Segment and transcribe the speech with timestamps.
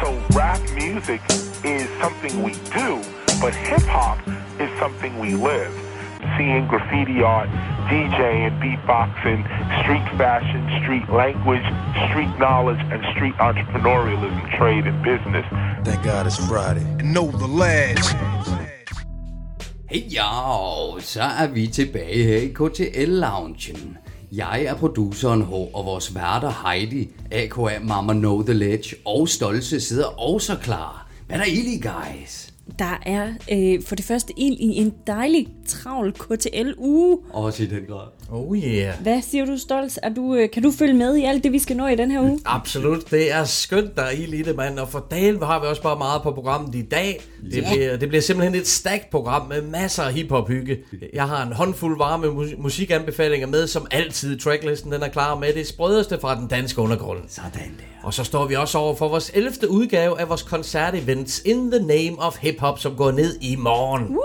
[0.00, 1.20] So rap music
[1.64, 3.00] is something we do,
[3.40, 4.18] but hip hop
[4.60, 5.72] is something we live.
[6.36, 7.48] Seeing graffiti art,
[7.88, 9.42] DJing, beatboxing,
[9.82, 11.64] street fashion, street language,
[12.08, 15.46] street knowledge, and street entrepreneurialism, trade, and business.
[15.84, 16.84] Thank God it's Friday.
[16.98, 18.14] And know the lads.
[19.90, 23.98] Hey ja, så er vi tilbage her i KTL-loungen.
[24.36, 27.78] Jeg er produceren H, og vores værter Heidi, a.k.a.
[27.82, 31.06] Mama Know The Ledge og Stolse sidder også klar.
[31.26, 32.52] Hvad er der ild i, guys?
[32.78, 37.18] Der er øh, for det første ild i en dejlig, travl KTL-uge.
[37.30, 38.06] Også i den grad.
[38.34, 38.94] Oh yeah.
[39.02, 39.96] Hvad siger du, Stolz?
[40.02, 42.10] Er du, øh, kan du følge med i alt det, vi skal nå i den
[42.10, 42.40] her uge?
[42.44, 44.78] Absolut, det er skønt, der er i det, mand.
[44.78, 47.20] Og for dagen har vi også bare meget på programmet i dag.
[47.52, 50.78] Det, bliver, det bliver simpelthen et stacked program med masser af hiphop hygge.
[51.12, 54.38] Jeg har en håndfuld varme mus- musikanbefalinger med, som altid.
[54.38, 57.18] Tracklisten den er klar med det sprødeste fra den danske undergrund.
[57.28, 57.84] Sådan der.
[58.02, 59.52] Og så står vi også over for vores 11.
[59.68, 64.16] udgave af vores koncertevents In the Name of Hip Hop, som går ned i morgen.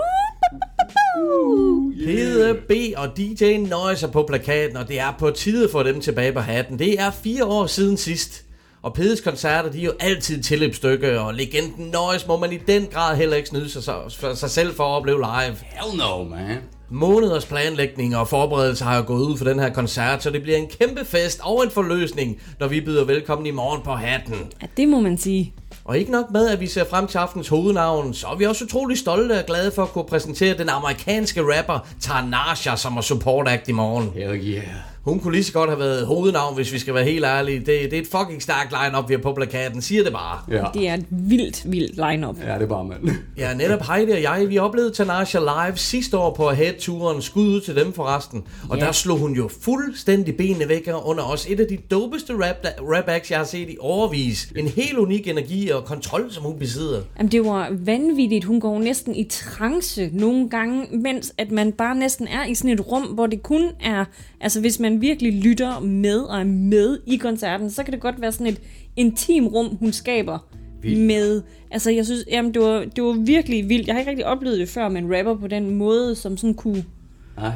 [2.06, 6.00] Hede B og DJ nøjer sig på plakaten, og det er på tide for dem
[6.00, 6.78] tilbage på hatten.
[6.78, 8.44] Det er fire år siden sidst.
[8.82, 12.86] Og Pedes koncerter, de er jo altid tilløbsstykke, og legenden nøjes må man i den
[12.86, 15.56] grad heller ikke snyde sig, sig, sig selv for at opleve live.
[15.62, 16.56] Hell no, man.
[16.90, 20.58] Måneders planlægning og forberedelse har jo gået ud for den her koncert, så det bliver
[20.58, 24.34] en kæmpe fest og en forløsning, når vi byder velkommen i morgen på hatten.
[24.62, 25.52] Ja, det må man sige.
[25.88, 28.64] Og ikke nok med, at vi ser frem til aftens hovednavn, så er vi også
[28.64, 33.48] utrolig stolte og glade for at kunne præsentere den amerikanske rapper Tarnasha, som er support
[33.48, 34.10] act i morgen.
[34.14, 34.64] Hell yeah.
[35.02, 37.58] Hun kunne lige så godt have været hovednavn, hvis vi skal være helt ærlige.
[37.58, 39.82] Det, det er et fucking stærkt line-up, vi har på plakaten.
[39.82, 40.38] Siger det bare.
[40.50, 40.64] Ja.
[40.74, 42.36] Det er et vildt, vildt line-up.
[42.46, 43.00] Ja, det er bare, mand.
[43.36, 47.22] Ja, netop Heidi og jeg, vi oplevede Tanasha live sidste år på Ahead-turen.
[47.22, 48.44] Skud ud til dem forresten.
[48.68, 48.84] Og Ja.
[48.84, 51.46] der slog hun jo fuldstændig benene væk under os.
[51.48, 54.52] Et af de dopeste rap, rap acts, jeg har set i overvis.
[54.56, 57.00] En helt unik energi og kontrol, som hun besidder.
[57.18, 58.44] Jamen, det var vanvittigt.
[58.44, 62.70] Hun går næsten i trance nogle gange, mens at man bare næsten er i sådan
[62.70, 64.04] et rum, hvor det kun er...
[64.40, 68.20] Altså, hvis man virkelig lytter med og er med i koncerten, så kan det godt
[68.20, 68.60] være sådan et
[68.96, 70.38] intim rum, hun skaber
[70.82, 71.00] Vildt.
[71.06, 71.42] med...
[71.70, 73.86] Altså, jeg synes, jamen, det var, det var virkelig vildt.
[73.86, 76.54] Jeg har ikke rigtig oplevet det før med en rapper på den måde, som sådan
[76.54, 76.84] kunne...
[77.36, 77.52] Nej.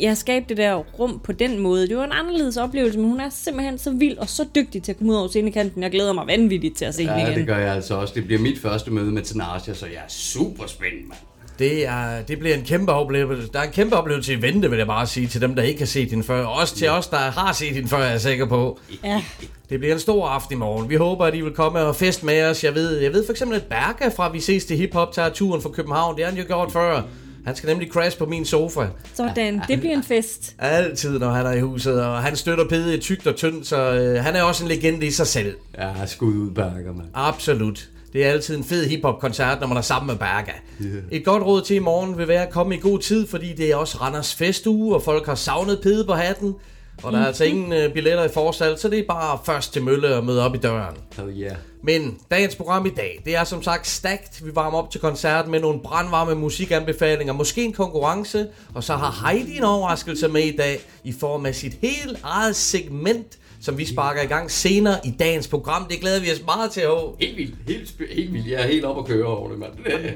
[0.00, 1.88] Jeg skabte det der rum på den måde.
[1.88, 4.92] Det var en anderledes oplevelse, men hun er simpelthen så vild og så dygtig til
[4.92, 5.82] at komme ud over scenekanten.
[5.82, 7.38] Jeg glæder mig vanvittigt til at se hende Ja, igen.
[7.38, 8.14] det gør jeg altså også.
[8.14, 11.20] Det bliver mit første møde med Tanasha, så jeg er super spændt, mand.
[11.58, 13.48] Det, er, det bliver en kæmpe oplevelse.
[13.52, 15.80] Der er en kæmpe oplevelse i vente, vil jeg bare sige, til dem, der ikke
[15.80, 16.44] har set hende før.
[16.44, 18.78] Også til os, der har set hende før, er jeg sikker på.
[19.04, 19.22] Ja.
[19.70, 20.90] Det bliver en stor aften i morgen.
[20.90, 22.64] Vi håber, at I vil komme og fest med os.
[22.64, 25.62] Jeg ved, jeg ved for eksempel, at Berga fra Vi ses til hiphop tager turen
[25.62, 26.16] fra København.
[26.16, 27.02] Det har han jo gjort før.
[27.46, 28.86] Han skal nemlig crash på min sofa.
[29.14, 30.54] Sådan, det bliver en fest.
[30.58, 32.02] Altid, når han er i huset.
[32.04, 35.06] Og han støtter Pede i tygt og tyndt, så øh, han er også en legende
[35.06, 35.56] i sig selv.
[35.78, 37.08] Ja, skud ud, Berger, mand.
[37.14, 37.88] Absolut.
[38.14, 40.52] Det er altid en fed hiphop-koncert, når man er sammen med Berga.
[40.82, 41.02] Yeah.
[41.10, 43.70] Et godt råd til i morgen vil være at komme i god tid, fordi det
[43.70, 46.54] er også Randers festuge, og folk har savnet Pede på hatten.
[47.02, 49.82] Og der er altså ingen øh, billetter i forsalg, så det er bare først til
[49.82, 50.96] mølle og møde op i døren.
[51.16, 51.56] Hell yeah.
[51.82, 54.44] Men dagens program i dag, det er som sagt stacked.
[54.44, 59.26] Vi varmer op til koncerten med nogle brandvarme musikanbefalinger, måske en konkurrence, og så har
[59.26, 63.84] Heidi en overraskelse med i dag i form af sit helt eget segment, som vi
[63.84, 65.86] sparker i gang senere i dagens program.
[65.90, 67.14] Det glæder vi os meget til at have.
[67.20, 68.46] Helt vildt, helt, helt vildt.
[68.46, 69.72] Jeg er helt op at køre over det, mand.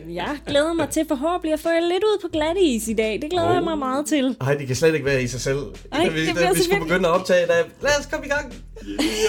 [0.09, 3.19] Jeg glæder mig til forhåbentlig at få jer lidt ud på glat is i dag.
[3.23, 3.55] Det glæder oh.
[3.55, 4.37] jeg mig meget til.
[4.43, 5.59] Heidi kan slet ikke være i sig selv.
[5.93, 7.65] Ej, da vi, det da vi skulle begynde at optage i dag.
[7.83, 8.55] Lad os komme i gang.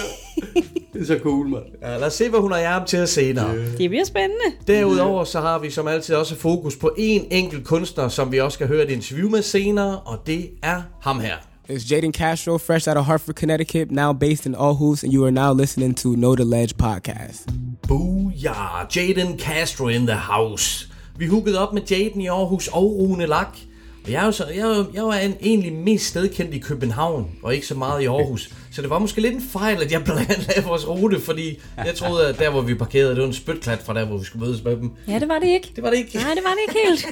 [0.92, 1.64] det er så cool, mand.
[1.82, 3.56] Ja, lad os se, hvad hun har hjerm til os senere.
[3.78, 4.44] Det bliver spændende.
[4.66, 8.56] Derudover så har vi som altid også fokus på en enkelt kunstner, som vi også
[8.56, 11.49] skal høre et interview med senere, og det er ham her.
[11.70, 15.30] It's Jaden Castro, fresh out of Hartford, Connecticut, now based in Aarhus, and you are
[15.30, 17.44] now listening to Know the Ledge podcast.
[17.86, 20.88] Booyah, Jaden Castro in the house.
[21.16, 23.56] Vi hookede op med Jaden i Aarhus og Rune Lak.
[24.04, 27.54] Og jeg er jo, så, jeg, jeg var en, egentlig mest stedkendt i København, og
[27.54, 28.50] ikke så meget i Aarhus.
[28.72, 32.28] Så det var måske lidt en fejl, at jeg planlagde vores rute, fordi jeg troede,
[32.28, 34.64] at der, hvor vi parkerede, det var en spytklat fra der, hvor vi skulle mødes
[34.64, 34.90] med dem.
[35.08, 35.72] Ja, det var det ikke.
[35.76, 36.18] Det var det ikke.
[36.18, 37.06] Nej, det var det ikke helt.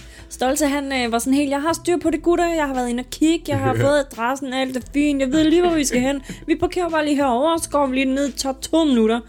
[0.34, 2.88] Stolte, han øh, var sådan helt, jeg har styr på det gutter, jeg har været
[2.88, 5.84] inde og kigge, jeg har fået adressen, alt er fint, jeg ved lige, hvor vi
[5.84, 6.22] skal hen.
[6.46, 9.20] Vi parkerer bare lige herover og så går vi lige ned top to minutter.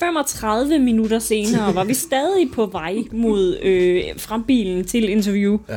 [0.00, 5.58] 35 minutter senere var vi stadig på vej mod øh, fra bilen til interview.
[5.68, 5.76] Ja.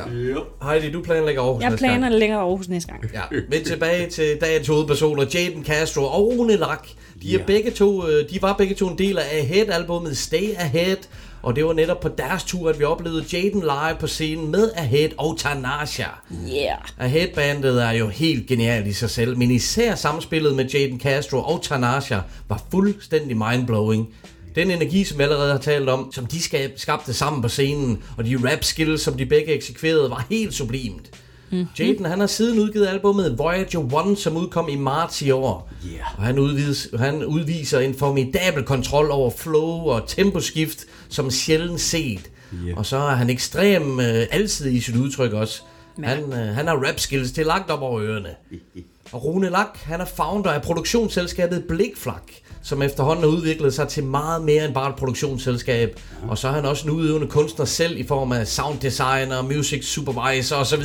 [0.70, 2.00] Heidi, du planlægger Aarhus Jeg næste gang.
[2.02, 3.04] planer længere Aarhus næste gang.
[3.14, 3.22] Ja,
[3.52, 6.88] vend tilbage til dagens hovedpersoner, Jaden Castro og Rune Lak.
[7.22, 7.46] De, er Ja.
[7.46, 10.98] begge to, øh, de var begge to en del af Ahead-albummet Stay Ahead,
[11.42, 14.72] Og det var netop på deres tur, at vi oplevede Jaden live på scenen med
[14.76, 16.08] Ahead og Tanasha.
[16.48, 16.78] Yeah.
[16.98, 21.64] Ahead-bandet er jo helt genialt i sig selv, men især samspillet med Jaden Castro og
[21.64, 22.20] Tanasha
[22.50, 24.08] var fuldstændig mindblowing.
[24.56, 28.04] Den energi, som vi allerede har talt om, som de skab- skabte sammen på scenen,
[28.18, 31.10] og de rap skills, som de begge eksekverede, var helt sublimt.
[31.52, 31.68] Mm-hmm.
[31.80, 35.72] Jaden han har siden udgivet albumet Voyager 1, som udkom i marts i år.
[35.88, 36.18] Yeah.
[36.18, 42.32] Og han, udviser, han udviser en formidabel kontrol over flow og temposkift, som sjældent set.
[42.66, 42.78] Yeah.
[42.78, 45.62] Og så er han ekstrem øh, altid i sit udtryk også.
[46.04, 48.30] Han, øh, han har rap skills til langt op over ørerne.
[49.12, 52.24] Og Rune Lak, han er founder af produktionsselskabet Blikflak,
[52.62, 56.00] som efterhånden har udviklet sig til meget mere end bare et produktionsselskab.
[56.28, 60.56] Og så er han også en udøvende kunstner selv i form af sounddesigner, music supervisor
[60.56, 60.84] osv.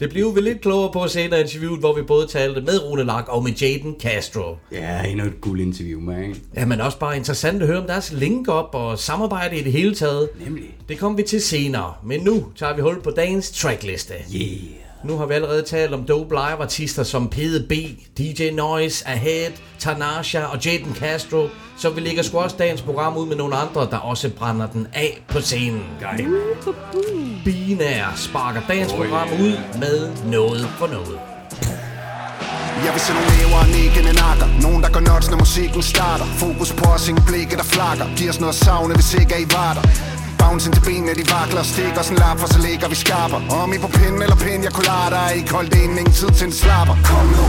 [0.00, 3.04] Det blev vi lidt klogere på senere i interviewet, hvor vi både talte med Rune
[3.04, 4.56] Lak og med Jaden Castro.
[4.72, 6.36] Ja, endnu et guld interview, man.
[6.56, 9.72] Ja, men også bare interessant at høre om deres link op og samarbejde i det
[9.72, 10.28] hele taget.
[10.44, 10.64] Nemlig.
[10.88, 14.14] Det kommer vi til senere, men nu tager vi hul på dagens trackliste.
[14.34, 14.81] Yeah.
[15.04, 17.72] Nu har vi allerede talt om dope live-artister som Pede B,
[18.18, 23.26] DJ Noise, Ahead, Tanasha og Jaden Castro, så vi lægger sgu også dagens program ud
[23.26, 25.82] med nogle andre, der også brænder den af på scenen.
[27.44, 31.18] Binær sparker dagens program ud med noget for noget.
[32.84, 34.62] Jeg vil se nogle næver og nikkende nakker.
[34.62, 36.24] Nogen der går nuts når musikken starter.
[36.24, 38.06] Fokus på os, ingen blikke der flakker.
[38.16, 40.11] Giv os noget savne hvis ikke er I var der
[40.52, 42.02] Bounce ind til benene, de vakler stikker.
[42.02, 43.40] Sådan lap, for så ligger vi skarper.
[43.60, 46.46] Om I på pinden eller pind, jeg kolater er ikke holdt ind, ingen tid til
[46.50, 46.96] en slapper.
[47.10, 47.46] Kom nu,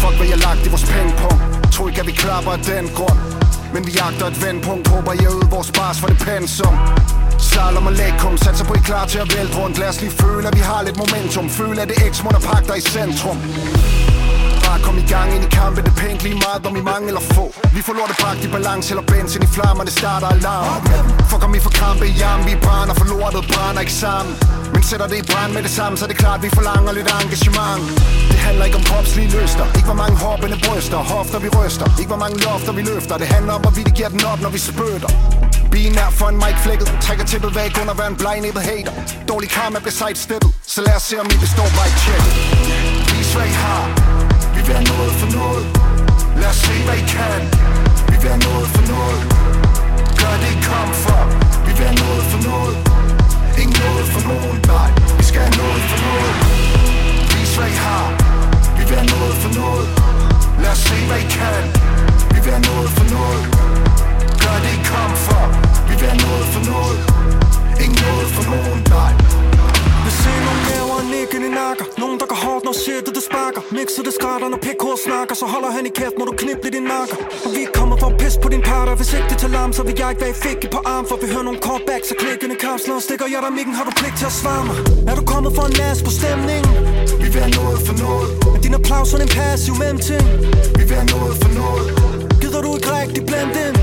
[0.00, 1.42] fuck hvad jeg lagt i vores pengepunkt
[1.74, 3.18] Tror ikke at vi klapper af den grund.
[3.74, 6.76] Men vi jagter et vendpunkt, håber jeg ud vores bars for det pensum.
[7.48, 9.78] Slalom og lægkum, satser på I klar til at vælte rundt.
[9.78, 11.46] Lad os lige føle at vi har lidt momentum.
[11.58, 13.38] Føle at det er X-mod og pakker i centrum.
[14.74, 17.06] Bare kom i gang ind i kampen, det er pænt lige meget, om I mange
[17.10, 17.44] eller få.
[17.76, 20.82] Vi får lortet bragt i balance eller benzin i flammer, det starter alarm.
[21.30, 24.32] Fuck om I får krampe i jam vi brænder for lortet, brænder ikke sammen
[24.72, 27.08] Men sætter det i brand med det samme, så er det klart, vi forlanger lidt
[27.22, 27.82] engagement.
[28.32, 31.86] Det handler ikke om kropslige lyster, ikke hvor mange hoppende bryster, hofter vi ryster.
[32.00, 34.50] Ikke hvor mange lofter vi løfter, det handler om, hvorvidt det giver den op, når
[34.56, 35.10] vi spytter.
[36.06, 36.88] Er for en mic flækket.
[37.00, 38.92] Trækker tippet væk under hver en blegnippet hater.
[39.28, 42.24] Dårlig karma bliver sidesteppet Så lad os se om I består right check
[43.12, 44.13] Vis hvad I har
[44.66, 45.66] vil have noget for noget.
[46.40, 47.40] Lad os se hvad I kan.
[48.10, 49.20] Vi vil have noget for noget.
[50.20, 51.20] Gør det I kom for.
[51.66, 52.76] Vi vil have noget for noget.
[53.60, 54.56] Ingen noget for nogen.
[54.72, 56.34] Nej, vi skal have noget for noget.
[57.32, 58.06] Vis hvad I har.
[58.76, 59.86] Vi vil have noget for noget.
[60.62, 61.64] Lad os se hvad I kan.
[62.34, 63.42] Vi vil have noget for noget.
[64.42, 65.44] Gør det I kom for.
[65.88, 66.98] Vi vil have noget for noget.
[67.82, 69.12] Ingen noget for nogen, nej.
[70.04, 70.63] Vi ser
[71.14, 74.84] nikkende nakker Nogen der går hårdt når shitet det sparker Mixer det skrætter når PK
[75.06, 77.16] snakker Så holder han i kæft må du kniple din nakker
[77.46, 79.94] Og vi kommer for pisse på din parter Hvis ikke det tager larm så vil
[80.00, 81.04] jeg ikke være i fikke på arm.
[81.10, 84.16] For vi hører nogle callbacks og klikkende kapsler Stikker jeg dig mikken har du pligt
[84.20, 84.76] til at svare mig
[85.10, 86.72] Er du kommet for en nas på stemningen?
[87.22, 90.24] Vi vil have noget for noget Er din applaus sådan en passiv mellemting?
[90.78, 91.84] Vi vil have noget for noget
[92.42, 93.76] Gider du ikke rigtig blende ind?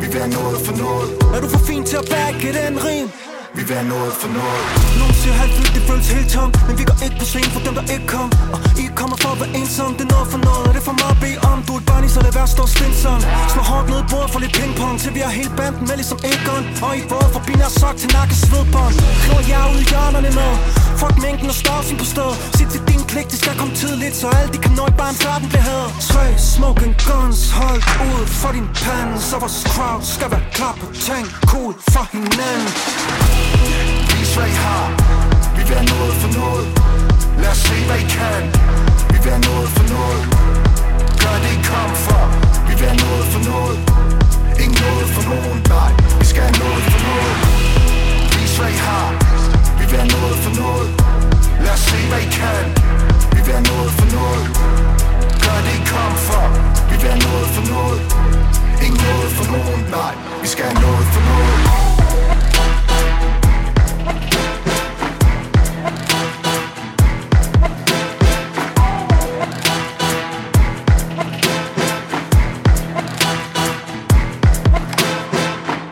[0.00, 3.08] Vi vil have noget for noget Er du for fin til at backe den rim?
[3.56, 4.62] Vi vil have noget for noget.
[5.00, 7.74] Nogle siger halvfyldt, det føles helt tom Men vi går ikke på scenen for dem,
[7.78, 8.28] der ikke kom.
[8.54, 10.96] Og I kommer for at være ensom Det er noget for noget, er det for
[11.02, 11.58] meget at bede om.
[11.66, 13.20] Du er et barn i, så lad være stå stinsom
[13.52, 16.18] Slå hårdt ned i bordet for lidt pingpong Til vi har hele banden med ligesom
[16.32, 16.64] Egon.
[16.86, 18.94] Og I både fra binær sok til nakke svedbånd
[19.24, 20.52] Klår jer ud i hjørnerne med
[21.00, 24.26] Fuck mængden og størrelsen på sted Sig til din klik, det skal komme tidligt Så
[24.38, 28.22] alle de kan nå i barn før den bliver hadet Tre smoking guns, hold ud
[28.40, 29.14] for din pande.
[29.28, 33.41] Så vores crowd skal være klar på ting Cool for hinanden.
[34.10, 34.84] Vis hvad I har
[35.56, 36.66] Vi vil have noget for noget
[37.42, 38.42] Lad os se hvad I kan
[39.12, 40.22] Vi vil have noget for noget
[41.22, 42.24] Gør det I kom for
[42.66, 43.76] Vi vil have noget for noget
[44.62, 47.36] Ingen noget for nogen, nej Vi skal have noget for noget
[48.34, 49.08] Vis hvad I har
[49.78, 50.88] Vi vil have noget for noget
[51.64, 52.64] Lad os se hvad I kan
[53.34, 54.44] Vi vil have noget for noget
[55.44, 56.44] Gør det I kom for
[56.90, 58.00] Vi vil have noget for noget
[58.84, 62.31] Ingen noget for nogen, nej Vi skal have noget for noget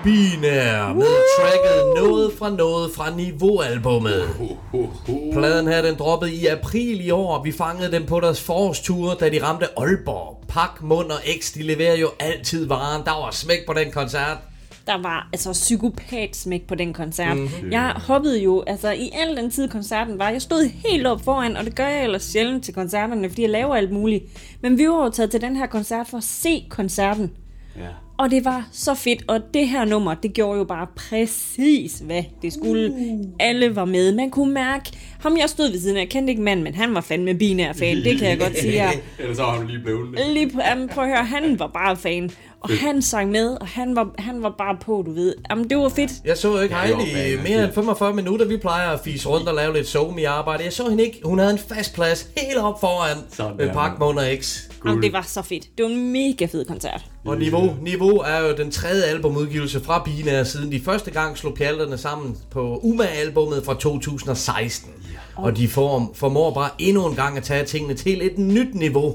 [0.05, 4.29] Binær med tracket Noget fra noget fra Niveau-albummet.
[5.33, 9.17] Pladen her, den droppede i april i år, og vi fangede dem på deres forårsture,
[9.21, 10.45] da de ramte Aalborg.
[10.49, 13.03] Pak, Mund og X, de leverer jo altid varen.
[13.05, 14.37] Der var smæk på den koncert.
[14.91, 17.37] Der var altså psykopat-smæk på den koncert.
[17.37, 17.73] Mm-hmm.
[17.73, 21.57] Jeg hoppede jo, altså i al den tid koncerten var, jeg stod helt op foran,
[21.57, 24.25] og det gør jeg ellers sjældent til koncerterne, fordi jeg laver alt muligt.
[24.63, 27.33] Men vi var jo taget til den her koncert for at se koncerten.
[27.77, 27.89] Ja.
[28.19, 32.23] Og det var så fedt, og det her nummer, det gjorde jo bare præcis, hvad
[32.43, 32.95] det skulle.
[33.41, 34.15] Alle var med.
[34.15, 36.95] Man kunne mærke, ham jeg stod ved siden af, jeg kendte ikke mand, men han
[36.95, 38.91] var fandme binær fan, det kan jeg godt sige jer.
[39.19, 40.27] Ellers så har han lige blevet det.
[40.27, 42.31] Lige på, jamen, prøv at høre, han var bare fan.
[42.61, 45.35] Og han sang med, og han var, han var bare på, du ved.
[45.51, 46.11] Jamen, det var fedt.
[46.25, 48.47] Jeg så ikke Heidi i mere end 45 minutter.
[48.47, 50.65] Vi plejer at fise rundt og lave lidt somi arbejde.
[50.65, 51.21] Jeg så hende ikke.
[51.25, 54.61] Hun havde en fast plads helt op foran Sådan med der, Parkmåner X.
[54.87, 55.65] Jamen, det var så fedt.
[55.79, 57.05] Det var en mega fed koncert.
[57.25, 61.55] Og niveau, niveau er jo den tredje albumudgivelse fra Bina, siden de første gang slog
[61.55, 64.91] pjalterne sammen på Uma-albummet fra 2016.
[65.43, 69.15] Og de får, formår bare endnu en gang at tage tingene til et nyt niveau.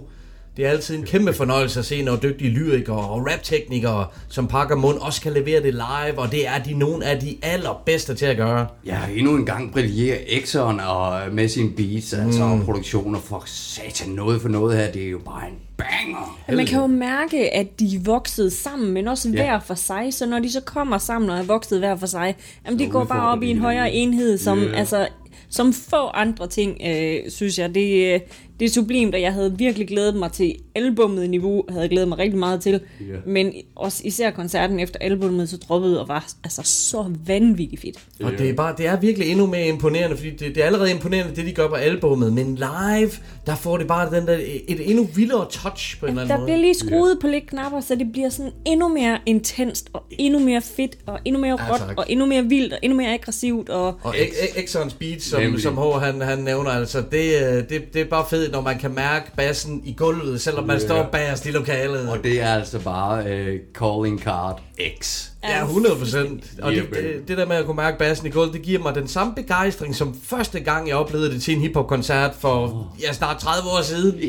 [0.58, 4.75] Det er altid en kæmpe fornøjelse at se, når dygtige lyrikere og rapteknikere, som pakker
[4.75, 8.25] mund, også kan levere det live, og det er de nogle af de allerbedste til
[8.25, 8.67] at gøre.
[8.86, 14.10] Ja, endnu en gang brillerer Exxon og med sine beats, altså og produktioner for satan
[14.10, 16.39] noget for noget her, det er jo bare en banger.
[16.55, 19.36] Man kan jo mærke, at de voksede sammen, men også Ja.
[19.36, 20.13] hver for sig.
[20.13, 22.91] Så når de så kommer sammen og er vokset hver for sig, jamen det Så
[22.91, 24.74] går bare op de i en højere enhed, som, Ja.
[24.77, 25.08] altså,
[25.49, 27.75] som få andre ting, øh, synes jeg.
[27.75, 28.19] Det, øh,
[28.59, 32.07] det er sublimt, og jeg havde virkelig glædet mig til albummet niveau, havde jeg glædet
[32.09, 32.71] mig rigtig meget til.
[33.01, 33.05] Ja.
[33.25, 37.97] Men også især koncerten efter albummet så droppede, og var altså så vanvittigt fedt.
[38.24, 40.91] Og det er, bare, det er virkelig endnu mere imponerende, fordi det, det er allerede
[40.91, 43.12] imponerende, det de gør på albummet, men live,
[43.45, 46.38] der får det bare den der, et endnu vildere touch på en eller anden Der
[46.38, 46.45] måde.
[46.47, 50.39] bliver lige skruet på lidt knapper, så det bliver sådan endnu mere intenst, og endnu
[50.39, 51.97] mere fedt, og endnu mere Ja, råt, tak.
[51.97, 54.15] og endnu mere vildt, og endnu mere aggressivt, og Og
[54.55, 55.62] Exxons beat, som, Nemlig.
[55.62, 58.79] som H, han, han nævner, altså, det, øh, det, det er bare fedt, når man
[58.79, 60.85] kan mærke bassen i gulvet, selvom man Ja.
[60.85, 62.09] står bagerst i lokalet.
[62.09, 64.61] Og det er altså bare uh, calling card
[65.01, 65.29] X.
[65.49, 66.43] Ja, 100 procent.
[66.61, 68.95] Og det, det, det der med at kunne mærke bassen i gulvet, det giver mig
[68.95, 73.37] den samme begejstring, som første gang jeg oplevede det til en hiphop-koncert for ja, snart
[73.39, 74.19] 30 år siden.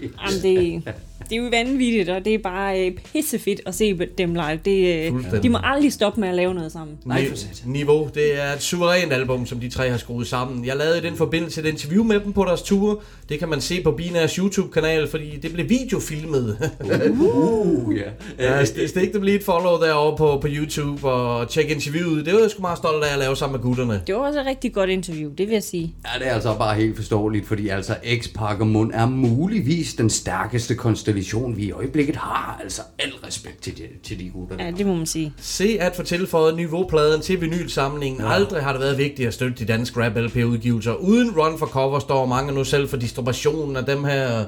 [0.00, 0.82] Jamen, det,
[1.30, 4.58] det er jo vanvittigt, og det er bare øh, pissefedt at se dem live.
[4.64, 6.96] Det, øh, de må aldrig stoppe med at lave noget sammen.
[7.04, 7.36] Nej, for.
[7.68, 8.10] Niveau.
[8.14, 10.66] Det er et suverænt album, som de tre har skruet sammen.
[10.66, 13.02] Jeg lavede i den forbindelse et interview med dem på deres tur.
[13.28, 16.70] Det kan man se på Binærs YouTube-kanal, fordi det blev videofilmet.
[17.10, 18.02] Uh, ja.
[18.44, 22.26] ja, st- stik dem lige et follow derovre på, på YouTube og tjek interviewet.
[22.26, 24.02] Det var jeg sgu meget stolt af at lave sammen med gutterne.
[24.06, 25.94] Det var også et rigtig godt interview, det vil jeg sige.
[26.14, 30.10] Ja, det er altså bare helt forståeligt, fordi altså X Parker Mund er muligvis den
[30.10, 32.58] stærkeste konstellation, vi i øjeblikket har.
[32.62, 34.56] Altså al respekt til de, til de gutter.
[34.56, 34.64] der.
[34.64, 35.32] Ja, det må man sige.
[35.40, 38.20] Se at få tilføjet niveaupladen til vinylsamlingen.
[38.20, 38.32] Ja.
[38.32, 40.92] Aldrig har det været vigtigt at støtte de danske rap LP udgivelser.
[40.94, 44.44] Uden Run for Cover står mange nu selv for distributionen af dem her, Ja.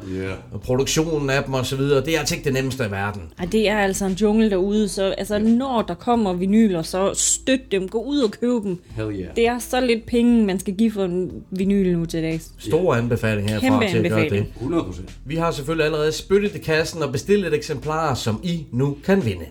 [0.53, 1.81] og produktionen af dem osv.
[1.81, 3.23] Det er altså ikke det nemmeste i verden.
[3.39, 7.73] Ej, det er altså en jungle derude, så altså, når der kommer vinyler, så støt
[7.73, 8.79] dem, gå ud og køb dem.
[8.97, 9.37] Hell yeah.
[9.37, 12.53] Det er så lidt penge, man skal give for en vinyl nu til dags.
[12.59, 14.25] Stor anbefaling herfra Kæmpe til at gøre det.
[14.25, 14.53] anbefaling.
[14.57, 15.11] 100 procent.
[15.25, 19.25] Vi har selvfølgelig allerede spyttet i kassen og bestilt et eksemplar, som I nu kan
[19.25, 19.45] vinde.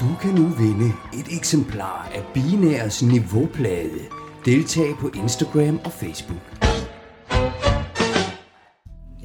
[0.00, 4.00] Du kan nu vinde et eksemplar af Binærs niveauplade.
[4.44, 6.67] Deltag på Instagram og Facebook.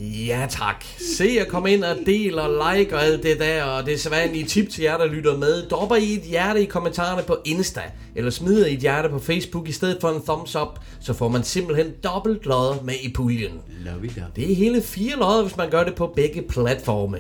[0.04, 0.86] Ja tak.
[1.18, 3.98] Se at komme ind og del og like og alt det der, og det er
[3.98, 5.70] sædvanlige tip til jer, der lytter med.
[5.70, 7.82] Dropper I et hjerte i kommentarerne på Insta,
[8.16, 11.28] eller smider I et hjerte på Facebook i stedet for en thumbs up, så får
[11.28, 13.62] man simpelthen dobbelt lodder med i puljen.
[13.86, 14.36] Love it up.
[14.36, 17.18] Det er hele fire lodder, hvis man gør det på begge platforme.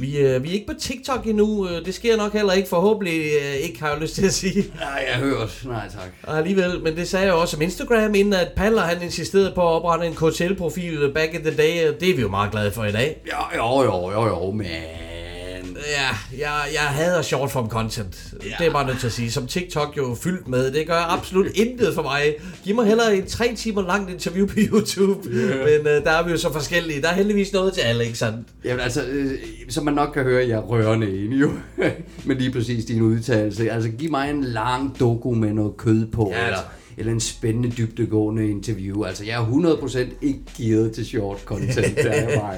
[0.00, 3.20] Vi, øh, vi er ikke på TikTok endnu, øh, det sker nok heller ikke, forhåbentlig
[3.42, 4.64] øh, ikke har jeg lyst til at sige.
[4.80, 5.62] Nej, jeg har hørt.
[5.64, 6.10] Nej, tak.
[6.22, 9.60] Og alligevel, men det sagde jeg også om Instagram, inden at Paller han insisterede på
[9.60, 12.84] at oprette en KTL-profil back in the day, det er vi jo meget glade for
[12.84, 13.16] i dag.
[13.26, 14.66] Jo, jo, jo, jo, jo, men...
[15.86, 18.34] Ja, jeg, jeg hader short form content.
[18.44, 18.48] Ja.
[18.58, 19.30] Det er bare nødt til at sige.
[19.30, 20.70] Som TikTok jo er fyldt med.
[20.72, 22.34] Det gør absolut intet for mig.
[22.64, 25.28] Giv mig hellere et tre timer langt interview på YouTube.
[25.28, 25.58] Yeah.
[25.68, 27.02] Men uh, der er vi jo så forskellige.
[27.02, 28.48] Der er heldigvis noget til alle, ikke sandt?
[28.64, 29.30] Jamen altså, øh,
[29.68, 31.50] som man nok kan høre, jeg er rørende enig jo.
[32.26, 33.70] med lige præcis din udtalelse.
[33.70, 36.66] Altså, giv mig en lang doku med noget kød på, Ja, eller, tak.
[36.96, 39.04] eller en spændende, dybdegående interview.
[39.04, 41.76] Altså, jeg er 100% ikke gearet til short content.
[41.96, 42.52] Det er.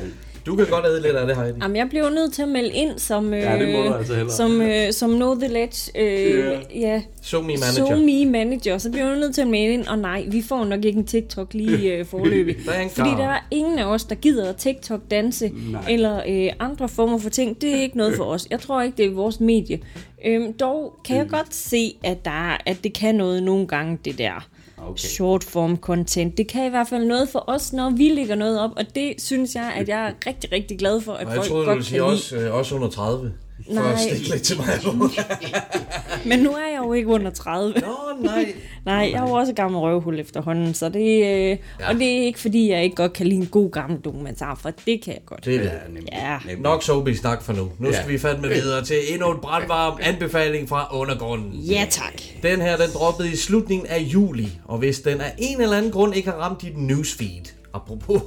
[0.47, 1.59] Du kan godt æde lidt af det, Heidi.
[1.63, 4.15] Jamen, jeg blev nødt til at melde ind som, øh, Ja, det må du altså
[4.15, 4.35] hellere.
[4.35, 5.91] som, øh, som Know The Ledge.
[5.99, 6.61] Øh, Ja.
[6.81, 7.03] ja.
[7.23, 7.73] So me manager.
[7.87, 8.79] So me manager.
[8.79, 11.07] Så bliver jeg nødt til at melde ind, og nej, vi får nok ikke en
[11.07, 12.57] TikTok lige øh, forløbig.
[12.67, 13.19] Thank Fordi God.
[13.19, 15.83] der er ingen af os, der gider at TikTok danse, Nej.
[15.91, 17.61] eller øh, andre former for ting.
[17.61, 18.47] Det er ikke noget for os.
[18.51, 19.81] Jeg tror ikke, det er vores medie.
[20.27, 23.99] Øhm, dog kan jeg godt se, at, der, er- at det kan noget nogle gange,
[24.05, 24.49] det der
[24.89, 24.99] Okay.
[24.99, 26.39] short form content.
[26.39, 29.15] Det kan i hvert fald noget for os, når vi lægger noget op, og det
[29.19, 31.69] synes jeg, at jeg er rigtig, rigtig glad for, at Og jeg folk troede, du
[31.69, 32.07] godt ville kan sige lide.
[32.13, 33.33] også, øh, også under 30.
[33.75, 33.97] For at Nej.
[34.09, 34.67] stikke lidt til mig.
[36.29, 37.75] Men nu er jeg jo ikke under 30.
[37.81, 37.87] Nå,
[38.21, 38.53] nej.
[38.87, 41.57] Nej, jeg er jo også gammel røvhul efterhånden, så det, øh, ja.
[41.89, 44.71] og det er ikke fordi, jeg ikke godt kan lide en god gammel dokumentar, for
[44.87, 45.45] det kan jeg godt.
[45.45, 46.09] Det er nemlig.
[46.13, 46.39] Ja.
[46.47, 46.63] Nemlig.
[46.63, 47.71] Nok sobi snak for nu.
[47.79, 48.13] Nu skal Ja.
[48.13, 51.53] vi fandme videre til endnu en brandvarm anbefaling fra undergrunden.
[51.53, 52.13] Ja, tak.
[52.43, 55.91] Den her, den droppede i slutningen af juli, og hvis den af en eller anden
[55.93, 58.23] grund ikke har ramt dit newsfeed, apropos,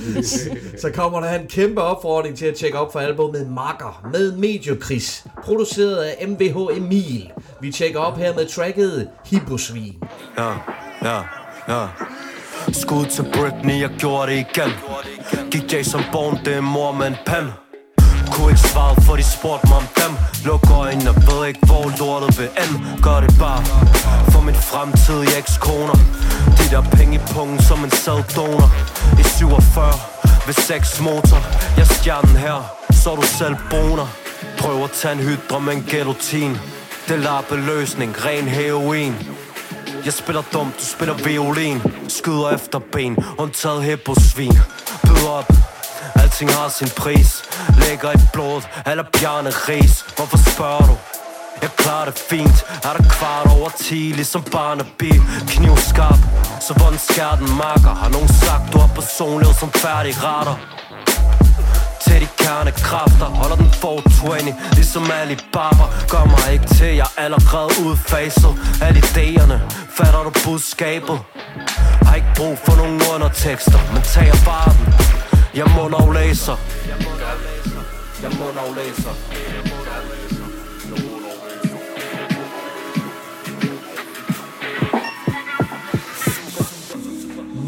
[0.82, 5.26] så kommer der en kæmpe opfordring til at tjekke op for albumet Makker med Mediokris,
[5.44, 7.32] produceret af MVH Emil.
[7.60, 10.02] Vi tjekker op her med tracket Hipposvin.
[10.38, 10.52] Ja,
[11.02, 11.20] ja,
[11.68, 11.86] ja.
[12.72, 14.70] Skud til Britney, jeg gjorde det igen
[15.50, 17.63] Gik Jason Bourne, det er mor med en pen
[18.32, 20.12] kunne ikke svare, for de spurgte mig om dem
[20.44, 23.62] Luk øjnene, ved ikke hvor lortet vil ende Gør det bare.
[24.32, 25.98] For min fremtidige ekskoner
[26.58, 28.70] De der penge i pungen som en sæddonor.
[29.20, 29.92] I 47
[30.46, 31.40] ved 6 motor.
[31.76, 32.58] Jeg stjernen her,
[32.90, 34.06] så du selv boner.
[34.58, 36.56] Prøv at tage en hydre med en gelotin
[37.08, 39.14] Det lappe løsning, ren heroin.
[40.04, 41.82] Jeg spiller dumt, du spiller violin.
[42.08, 44.58] Skyder efter ben, undtaget her på svin
[45.02, 45.52] Byd op,
[46.34, 47.42] alting har sin pris.
[47.78, 50.04] Lægger i blod eller bjerne ris.
[50.16, 50.96] Hvorfor spørger du?
[51.62, 52.58] Jeg klarer det fint.
[52.84, 55.12] Er der kvart over 10, ligesom Barnaby?
[55.48, 56.18] Knivskarp,
[56.60, 57.94] så hvordan skær den makker?
[58.02, 60.56] Har nogen sagt, du har personlighed som færdig retter?
[62.04, 67.70] Til de kernekræfter Holder den 420, ligesom Alibaba Gør mig ikke til, jeg er allerede
[67.86, 69.58] udfaset Alle idéerne,
[69.96, 71.18] fatter du budskabet?
[72.06, 75.33] Har ikke brug for nogen undertekster Men tager bare den.
[75.56, 76.56] Jeg må nok læser
[78.22, 79.14] Jeg må nok læser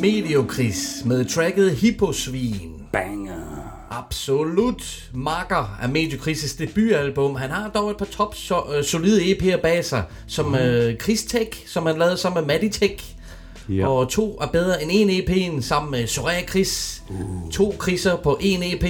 [0.01, 2.73] Mediokris med tracket Hipposvin.
[2.93, 3.67] Banger.
[3.91, 5.11] Absolut.
[5.15, 7.35] Makker er Mediokris' debutalbum.
[7.35, 11.23] Han har dog et par top so, øh, solide EP'er bag sig, som øh, Chris
[11.23, 13.16] Tech, som han lavede sammen med Matty Tech.
[13.69, 13.89] Ja.
[13.89, 17.03] Og to er bedre end en EP'en sammen med Soraya Chris.
[17.53, 18.85] To kriser på en EP.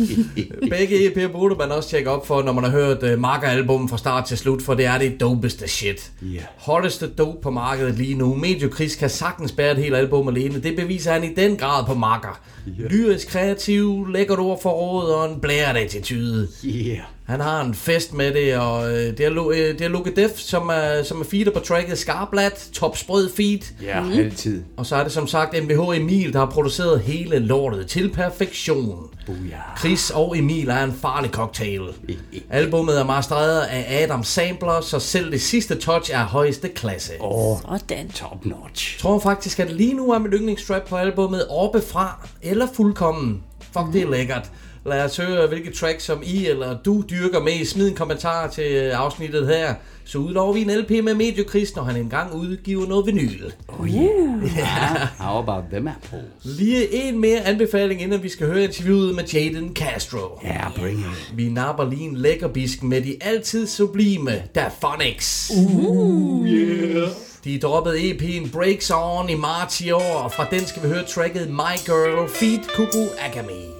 [0.70, 3.98] Begge EP'er burde man også tjekke op for, når man har hørt uh, Marker-album fra
[3.98, 6.12] start til slut, for det er det dopeste shit.
[6.22, 6.40] Ja.
[6.56, 8.34] Hotteste dope på markedet lige nu.
[8.34, 10.62] Medio Chris kan sagtens bære et helt album alene.
[10.62, 12.40] Det beviser han i den grad på Marker.
[12.66, 16.48] Lyrisk kreativ, lækkert ord for råd og en blæret attitude.
[16.64, 16.98] Yeah.
[17.26, 20.38] Han har en fest med det, og øh, det er, øh, det er Luke Def,
[20.38, 23.58] som er, som er feeder på tracket Skarblat, top sprød feed.
[23.82, 24.12] Ja, mm.
[24.12, 24.62] altid.
[24.76, 29.08] Og så er det som sagt MBH Emil, der har produceret hele lortet til perfektion.
[29.26, 29.78] Booyah.
[29.78, 31.80] Chris og Emil er en farlig cocktail.
[32.50, 37.12] Albummet er masteret af Adam Sampler, så selv det sidste touch er højeste klasse.
[37.20, 38.08] Åh, Sådan.
[38.08, 38.96] top notch.
[38.96, 43.42] Jeg tror faktisk, at lige nu er mit yndlingstrap på albummet oppe fra eller fuldkommen.
[43.60, 44.50] Fuck, det er lækkert.
[44.86, 47.64] Lad os høre, hvilke tracks som I eller du dyrker med.
[47.64, 49.74] Smid en kommentar til øh, afsnittet her.
[50.04, 53.44] Så udlover vi en LP med Mediokris, når han engang udgiver noget vinyl.
[53.68, 55.08] Oh yeah.
[55.18, 56.24] How about them apples?
[56.42, 60.40] Lige en mere anbefaling, inden vi skal høre interviewet med Jaden Castro.
[60.44, 61.32] Yeah, bring it.
[61.34, 65.52] Vi napper lige en lækkerbisk med de altid sublime Daphonics.
[65.56, 67.08] Uh, yeah.
[67.44, 71.04] De droppede EP'en Breaks On i marts i år, og fra den skal vi høre
[71.04, 73.75] tracket My Girl Feed Kuku Agami.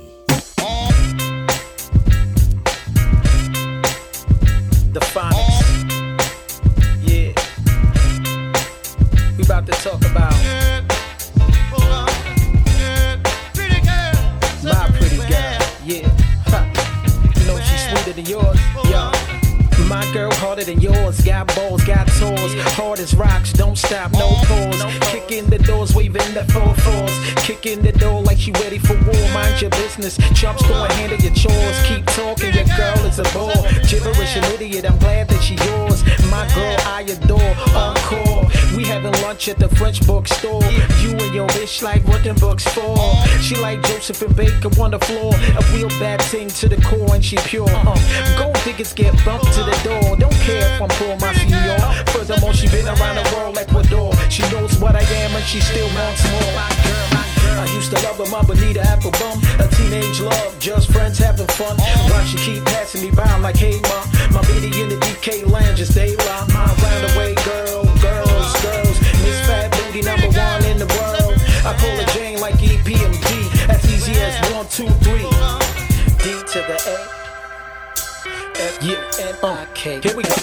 [4.97, 5.61] The phonics.
[7.03, 7.33] Yeah.
[9.37, 10.33] We about to talk about
[14.63, 15.61] my pretty girl.
[15.85, 16.09] Yeah.
[16.47, 16.65] Huh.
[17.39, 18.66] You know she's sweeter than yours.
[20.17, 24.83] Girl harder than yours, got balls, got tours, hard as rocks, don't stop, no pause.
[25.13, 27.13] Kick in the doors, waving the four fours.
[27.45, 29.29] Kick in the door like she ready for war.
[29.35, 31.79] Mind your business, chumps going handle your chores.
[31.85, 33.53] Keep talking, your girl is a bore.
[33.89, 36.03] Gibberish, an idiot, I'm glad that she yours.
[36.31, 38.49] My girl, I adore, encore.
[38.75, 40.63] We having lunch at the French bookstore.
[41.01, 42.97] You and your bitch like what them books for.
[43.41, 45.33] She like Joseph and Baker on the floor.
[45.35, 47.69] A real bad thing to the core, and she pure.
[47.69, 50.06] Uh, gold diggers get bumped to the door.
[50.15, 51.81] Don't care if I'm poor, my senor.
[52.15, 54.15] Furthermore, she been around the world like Ecuador.
[54.31, 56.53] She knows what I am, and she still wants more.
[56.55, 57.61] My girl, my girl.
[57.61, 59.43] I used to love her, my Bonita Applebum.
[59.59, 61.77] A teenage love, just friends having fun.
[61.79, 63.99] Why she keep passing me by I'm like, hey, ma.
[64.31, 66.49] My baby in the DK lounge is day rock.
[66.49, 68.97] My roundaway girl, girls, girls.
[69.25, 71.35] Miss Fat Booty, number one in the world.
[71.65, 73.69] I pull a Jane like EPMD.
[73.69, 75.27] As easy as one, two, three.
[76.23, 77.26] D to the A.
[78.59, 79.95] F-U-N-I-K.
[79.95, 80.35] Uh, uh, here we go.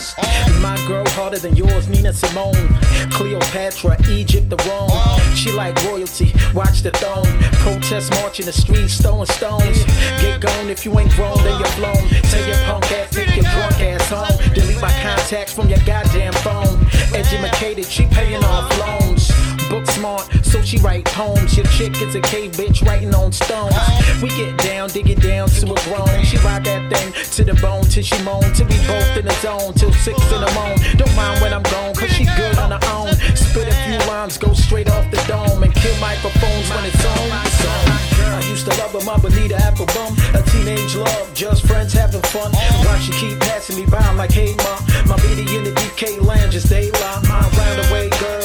[0.61, 2.69] My girl harder than yours, Nina Simone.
[3.11, 5.35] Cleopatra, Egypt, the Rome.
[5.35, 7.25] She like royalty, watch the throne.
[7.63, 9.83] Protest march in the streets, throwing stones.
[10.21, 12.07] Get gone if you ain't grown, then you're blown.
[12.29, 14.53] Tell your punk ass, take your drunk ass home.
[14.53, 16.85] Delete my contacts from your goddamn phone.
[17.13, 19.42] Educated, she paying off loans.
[19.73, 21.57] Book smart, so she write poems.
[21.57, 23.73] Your chick is a cave bitch writing on stones.
[24.21, 26.23] We get down, dig it down to a groan.
[26.23, 28.45] She ride that thing to the bone till she moan.
[28.53, 30.77] Till we both in the zone till six in the morning.
[30.95, 33.15] Don't mind when I'm gone, cause she good on her own.
[33.33, 35.63] Spit a few rhymes, go straight off the dome.
[35.63, 37.33] And kill microphones when it's on.
[37.41, 38.13] It's on.
[38.37, 40.13] I used to love her, my Bonita apple bum.
[40.37, 42.51] A teenage love, just friends having fun.
[42.85, 43.97] Why she keep passing me by?
[43.97, 44.77] I'm like, hey ma,
[45.09, 47.23] my baby in the DK lounge is daylight.
[47.25, 48.42] My round away girl,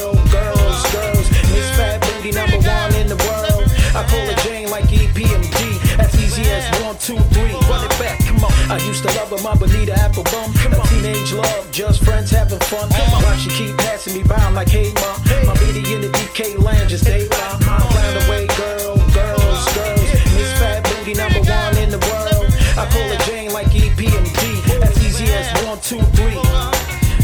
[2.29, 3.65] Booty number one in the world.
[3.97, 5.99] I call her Jane like EPMD.
[5.99, 7.53] As easy as one, two, three.
[7.69, 8.53] Run it back, come on.
[8.71, 10.53] I used to love her, my Bonita apple bum.
[10.69, 12.91] A teenage love, just friends having fun.
[12.91, 14.37] Why she keep passing me by?
[14.37, 17.61] I'm like, hey ma, my baby in the DK lounge is daylight.
[17.65, 20.09] My round away girl, girls, girls.
[20.37, 22.53] Miss Fat Booty number one in the world.
[22.77, 24.83] I call her Jane like EPMD.
[24.83, 26.37] As easy as one, two, three.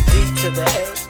[0.08, 1.03] D to the A.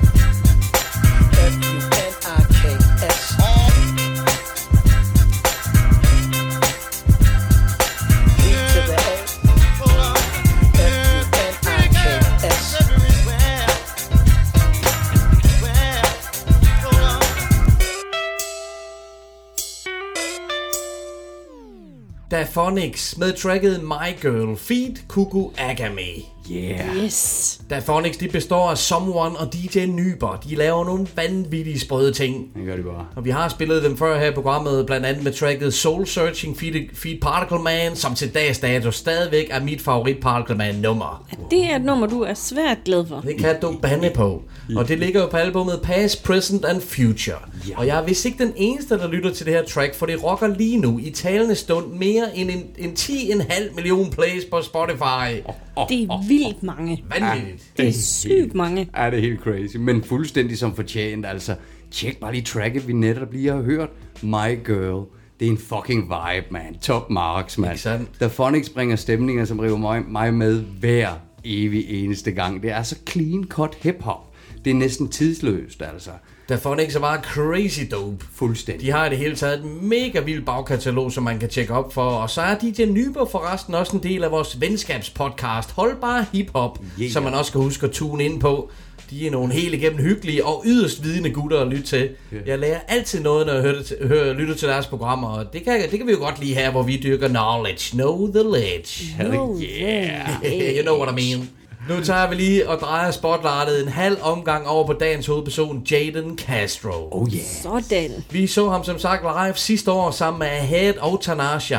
[22.44, 26.22] Daphonics med tracket My Girl Feed Kuku Agame.
[26.50, 26.96] Yeah.
[27.04, 27.60] Yes.
[27.70, 30.40] Daphonics de består af Someone og DJ Nyber.
[30.48, 32.50] De laver nogle vanvittige sprøde ting.
[32.56, 33.06] Det gør de bare.
[33.16, 36.58] Og vi har spillet dem før her i programmet, blandt andet med tracket Soul Searching
[36.58, 41.26] Feed, Feed Particle Man, som til dags dato stadigvæk er mit favorit Particle Man nummer.
[41.50, 43.20] Det er et nummer, du er svært glad for.
[43.20, 44.42] Det kan du bande på.
[44.76, 47.38] Og det ligger jo på albumet Past, Present and Future.
[47.68, 47.78] Ja.
[47.78, 50.24] Og jeg er vist ikke den eneste, der lytter til det her track, for det
[50.24, 55.42] rocker lige nu i talende stund mere end, en, en 10,5 million plays på Spotify.
[55.88, 57.04] Det er vildt mange.
[57.18, 57.72] Vanvittigt.
[57.76, 58.90] Det er sygt mange.
[58.96, 61.26] Ja, det er helt crazy, men fuldstændig som fortjent.
[61.26, 61.54] Altså,
[61.90, 63.88] tjek bare lige tracket, vi netop lige har hørt.
[64.22, 65.06] My Girl.
[65.40, 66.78] Det er en fucking vibe, man.
[66.80, 67.76] Top marks, man.
[68.20, 71.08] The Phonics bringer stemninger, som river mig, mig med hver
[71.44, 72.62] evig eneste gang.
[72.62, 74.34] Det er så clean cut hip-hop.
[74.64, 76.10] Det er næsten tidsløst, altså.
[76.48, 78.24] Daphonics er bare crazy dope.
[78.34, 78.86] Fuldstændig.
[78.86, 81.92] De har i det hele taget et mega vildt bagkatalog, som man kan tjekke op
[81.92, 82.02] for.
[82.04, 85.70] Og så er DJ Nyber forresten også en del af vores venskabspodcast.
[85.70, 87.00] Hold bare hiphop, Yeah.
[87.00, 87.12] yeah.
[87.12, 88.70] som man også skal huske at tune ind på.
[89.10, 92.08] De er nogle helt igennem hyggelige og yderst vidende gutter at lytte til.
[92.34, 92.48] Yeah.
[92.48, 95.64] Jeg lærer altid noget, når jeg hører, til, hører, lytter til deres programmer, og det
[95.64, 97.96] kan, det kan vi jo godt lide her, hvor vi dyrker knowledge.
[97.96, 99.04] Know the ledge.
[99.18, 100.28] Hell Oh, yeah.
[100.76, 101.48] you know what I mean.
[101.88, 106.38] Nu tager vi lige og drejer spotlightet en halv omgang over på dagens hovedperson, Jaden
[106.38, 107.08] Castro.
[107.10, 107.44] Oh yeah.
[107.62, 108.10] Sådan.
[108.30, 111.78] Vi så ham som sagt live sidste år sammen med Ahead og Tanasha.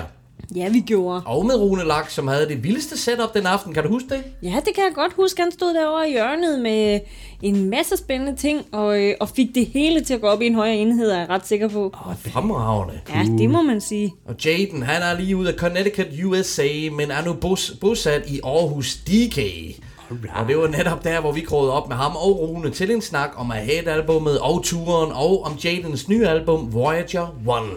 [0.55, 1.21] Ja, vi gjorde.
[1.25, 3.73] Og med Rune Lak, som havde det vildeste setup den aften.
[3.73, 4.23] Kan du huske det?
[4.43, 5.41] Ja, det kan jeg godt huske.
[5.41, 6.99] Han stod derovre i hjørnet med
[7.41, 10.45] en masse spændende ting, og, øh, og fik det hele til at gå op i
[10.45, 11.95] en højere enhed, er jeg ret sikker på.
[12.19, 12.99] Fremragende.
[13.09, 14.13] Ja, det må man sige.
[14.25, 18.39] Og Jaden, han er lige ude af Connecticut, USA, men er nu bos, bosat i
[18.43, 19.39] Aarhus, DK.
[20.09, 23.01] Og det var netop der, hvor vi krogede op med ham og Rune til en
[23.01, 27.27] snak om Ahead-albummet og turen, og om Jadens nye album, Voyager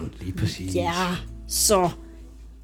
[0.04, 0.10] 1.
[0.20, 0.74] Lige præcis.
[0.74, 0.92] Ja,
[1.48, 1.90] så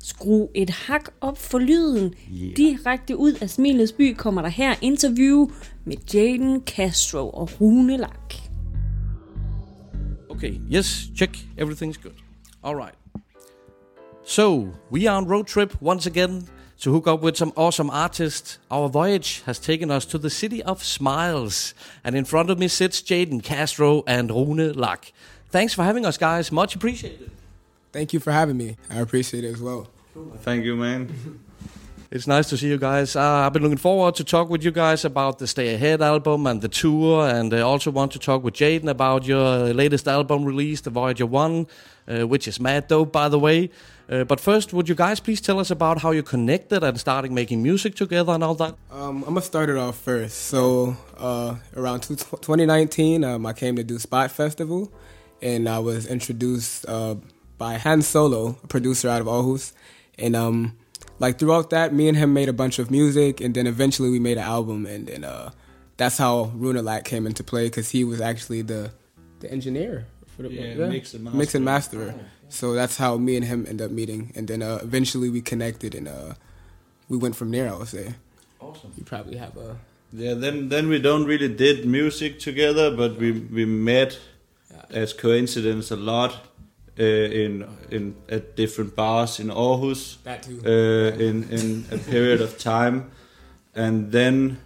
[0.00, 2.14] skru et hak op for lyden.
[2.32, 2.56] Yeah.
[2.56, 5.46] Direkte ud af Smilets by kommer der her interview
[5.84, 8.34] med Jaden Castro og Rune Lak.
[10.30, 11.38] Okay, yes, check.
[11.58, 12.14] Everything's good.
[12.62, 12.94] All right.
[14.26, 16.48] So, we are on road trip once again
[16.80, 18.58] to hook up with some awesome artists.
[18.70, 21.74] Our voyage has taken us to the city of Smiles.
[22.02, 25.12] And in front of me sits Jaden Castro and Rune Lack.
[25.50, 26.50] Thanks for having us, guys.
[26.50, 27.30] Much appreciated.
[27.92, 28.76] Thank you for having me.
[28.90, 29.88] I appreciate it as well.
[30.42, 31.40] Thank you, man.
[32.14, 33.16] It's nice to see you guys.
[33.16, 36.46] Uh, I've been looking forward to talk with you guys about the Stay Ahead album
[36.46, 40.44] and the tour, and I also want to talk with Jaden about your latest album
[40.44, 41.66] release, The Voyager 1,
[42.06, 43.68] uh, which is mad dope, by the way.
[44.08, 47.32] Uh, but first, would you guys please tell us about how you connected and starting
[47.32, 48.74] making music together and all that?
[48.92, 50.36] Um, I'm gonna start it off first.
[50.42, 54.92] So uh, around two, 2019, um, I came to do Spot Festival,
[55.40, 57.16] and I was introduced uh,
[57.56, 59.72] by Han Solo, a producer out of Aarhus,
[60.18, 60.76] and um,
[61.18, 64.18] like throughout that, me and him made a bunch of music, and then eventually we
[64.20, 65.50] made an album, and then uh,
[65.96, 68.90] that's how Runalak came into play because he was actually the
[69.40, 71.96] the engineer for the Yeah, mix and mix and master.
[71.98, 72.14] masterer.
[72.48, 75.94] So that's how me and him end up meeting, and then uh, eventually we connected,
[75.94, 76.34] and uh,
[77.08, 77.72] we went from there.
[77.72, 78.14] I would say.
[78.60, 78.92] Awesome.
[78.96, 79.76] You probably have a
[80.12, 84.18] Yeah, then then we don't really did music together, but we we met
[84.90, 86.32] as coincidence a lot
[86.98, 90.22] uh, in in at different bars in Aarhus.
[90.22, 90.60] That too.
[90.64, 93.10] Uh, in in a period of time,
[93.74, 94.58] and then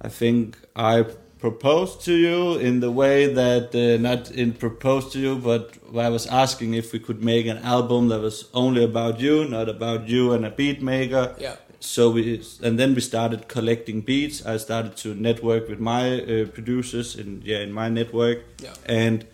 [0.00, 1.04] I think I
[1.46, 5.62] proposed to you in the way that uh, not in proposed to you, but
[6.06, 9.68] I was asking if we could make an album that was only about you, not
[9.68, 11.24] about you and a beat maker.
[11.46, 11.56] Yeah.
[11.80, 12.22] So we
[12.66, 14.36] and then we started collecting beats.
[14.46, 18.74] I started to network with my uh, producers in yeah in my network, Yeah.
[19.02, 19.26] and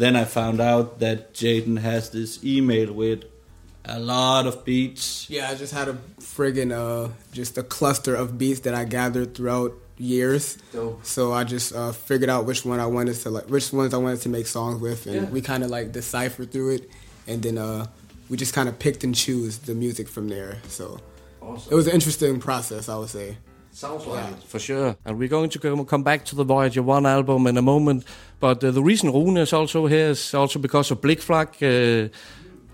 [0.00, 3.20] then I found out that Jaden has this email with
[3.84, 5.28] a lot of beats.
[5.28, 5.96] Yeah, I just had a
[6.34, 10.58] friggin' uh, just a cluster of beats that I gathered throughout years.
[10.72, 11.04] Dope.
[11.04, 13.98] So I just uh, figured out which one I wanted to like, which ones I
[13.98, 15.30] wanted to make songs with, and Yeah.
[15.30, 16.90] we kind of like deciphered through it,
[17.26, 17.86] and then uh,
[18.28, 20.58] we just kind of picked and choose the music from there.
[20.68, 20.98] So
[21.40, 21.72] Awesome.
[21.72, 23.36] it was an interesting process, I would say.
[23.74, 24.42] Sounds like it.
[24.44, 24.96] For sure.
[25.06, 28.04] And we're going to come back to the Voyager 1 album in a moment.
[28.38, 31.48] But uh, the reason Rune is also here is also because of Blickflag.
[31.62, 32.08] Uh,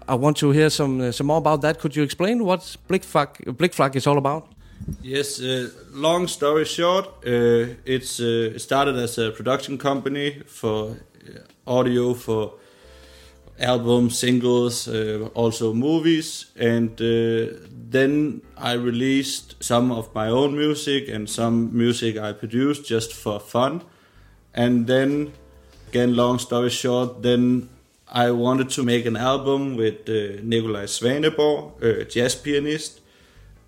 [0.08, 1.78] I want to hear some uh, some more about that.
[1.78, 4.48] Could you explain what Blickflag, Blickflag is all about?
[5.02, 10.96] Yes, uh, long story short, uh, it's uh, it started as a production company for
[10.96, 12.54] uh, audio for
[13.58, 17.52] albums, singles, uh, also movies, and uh,
[17.90, 23.38] then I released some of my own music and some music I produced just for
[23.40, 23.82] fun,
[24.54, 25.32] and then
[25.88, 27.68] again, long story short, then
[28.08, 33.00] I wanted to make an album with Nikolaj Svaneborg, a jazz pianist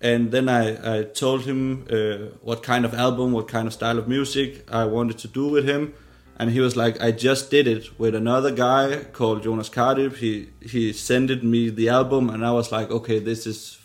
[0.01, 3.99] and then I, I told him uh, what kind of album, what kind of style
[3.99, 5.93] of music I wanted to do with him,
[6.39, 10.17] and he was like, "I just did it with another guy called Jonas Cardiff.
[10.17, 13.79] He he sent me the album, and I was like, okay, this is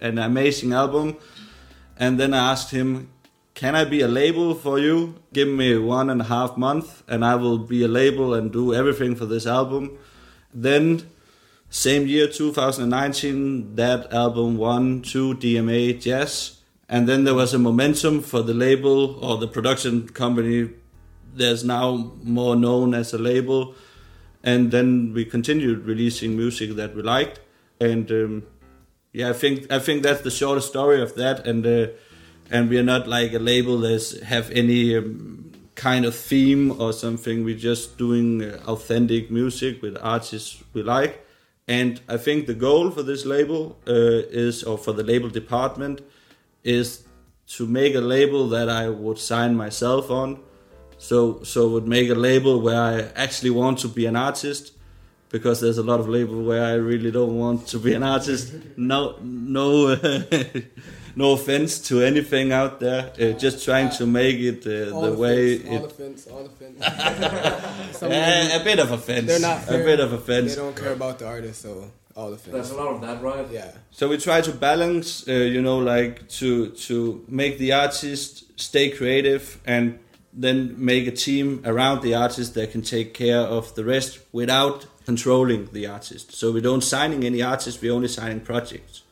[0.00, 1.16] an amazing album."
[1.96, 3.08] And then I asked him,
[3.54, 5.14] "Can I be a label for you?
[5.32, 8.74] Give me one and a half month, and I will be a label and do
[8.74, 9.96] everything for this album."
[10.52, 11.02] Then
[11.68, 16.60] same year 2019 that album won two dma jazz.
[16.88, 20.70] And then there was a momentum for the label or the production company.
[21.34, 23.74] There's now more known as a label.
[24.44, 27.40] And then we continued releasing music that we liked.
[27.80, 28.46] And um,
[29.12, 31.46] yeah i think i think that's the shortest story of that.
[31.46, 31.88] And uh,
[32.48, 36.92] and we are not like a label that have any um, kind of theme or
[36.92, 37.44] something.
[37.44, 41.25] We're just doing authentic music with artists we like
[41.68, 46.00] and I think the goal for this label uh, is, or for the label department,
[46.62, 47.04] is
[47.48, 50.40] to make a label that I would sign myself on.
[50.98, 54.72] So, so would make a label where I actually want to be an artist,
[55.28, 58.54] because there's a lot of label where I really don't want to be an artist.
[58.76, 59.96] No, no,
[61.16, 63.10] no offense to anything out there.
[63.18, 67.96] Uh, just trying to make it uh, All the way offense, all offense, all offense.
[67.98, 69.26] Some Eh, a bit of offense.
[69.26, 69.84] They're not A fair.
[69.84, 70.54] bit of offense.
[70.54, 72.52] They don't care about the artist, so all offense.
[72.54, 73.46] There's a lot of that, right?
[73.50, 73.72] Yeah.
[73.90, 78.90] So we try to balance, uh, you know, like to to make the artist stay
[78.90, 79.98] creative and
[80.38, 84.84] then make a team around the artist that can take care of the rest without
[85.06, 86.34] controlling the artist.
[86.34, 89.02] So we don't signing any artists; we only signing projects.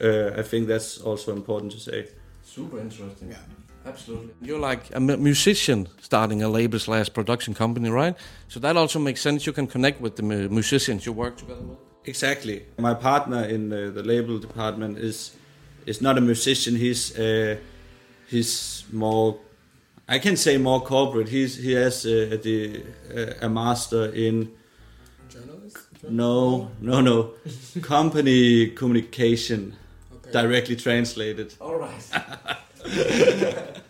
[0.00, 2.08] Uh, I think that's also important to say.
[2.42, 3.30] Super interesting.
[3.30, 3.38] Yeah.
[3.84, 4.32] Absolutely.
[4.40, 8.14] You're like a musician starting a label slash production company, right?
[8.48, 9.44] So that also makes sense.
[9.44, 11.78] You can connect with the musicians you work together with.
[12.04, 12.66] Exactly.
[12.78, 15.36] My partner in uh, the label department is
[15.86, 16.76] is not a musician.
[16.76, 17.56] He's uh,
[18.28, 19.38] he's more.
[20.08, 21.28] I can say more corporate.
[21.28, 22.84] He's he has uh, the
[23.16, 24.52] uh, a master in.
[26.08, 27.30] No, no, no.
[27.82, 29.76] Company communication,
[30.32, 31.54] directly translated.
[31.60, 32.10] All right.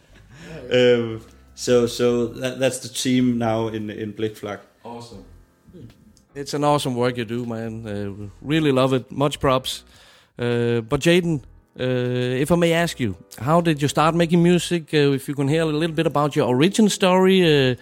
[0.72, 1.20] Um,
[1.55, 4.61] so so that, that's the team now in in Blickflag.
[4.85, 5.25] awesome.
[6.35, 7.87] It's an awesome work you do, man.
[7.87, 9.11] Uh, really love it.
[9.11, 9.85] Much props.
[10.38, 11.42] Uh, but Jaden,
[11.79, 14.94] uh, if I may ask you, how did you start making music?
[14.94, 17.75] Uh, if you can hear a little bit about your origin story, uh,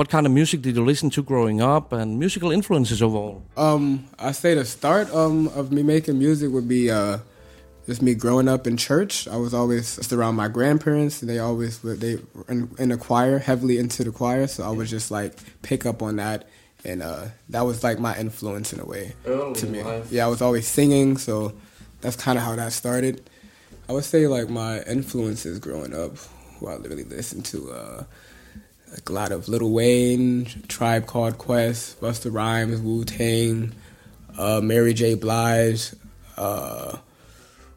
[0.00, 3.42] what kind of music did you listen to growing up, and musical influences overall?
[3.54, 7.18] Um, I say the start um of me making music would be uh
[7.86, 9.28] just me growing up in church.
[9.28, 11.20] I was always just around my grandparents.
[11.20, 14.46] And they always were they were in, in a choir, heavily into the choir.
[14.46, 16.48] So I would just like pick up on that,
[16.82, 19.82] and uh that was like my influence in a way Early to me.
[19.82, 20.10] life.
[20.10, 21.52] Yeah, I was always singing, so
[22.00, 23.28] that's kind of how that started.
[23.86, 26.16] I would say like my influences growing up,
[26.56, 27.58] who I literally listened to.
[27.72, 28.04] uh
[28.92, 33.72] like a lot of Lil Wayne, Tribe Called Quest, Busta Rhymes, Wu Tang,
[34.36, 35.14] uh, Mary J.
[35.14, 35.92] Blige,
[36.36, 36.98] uh,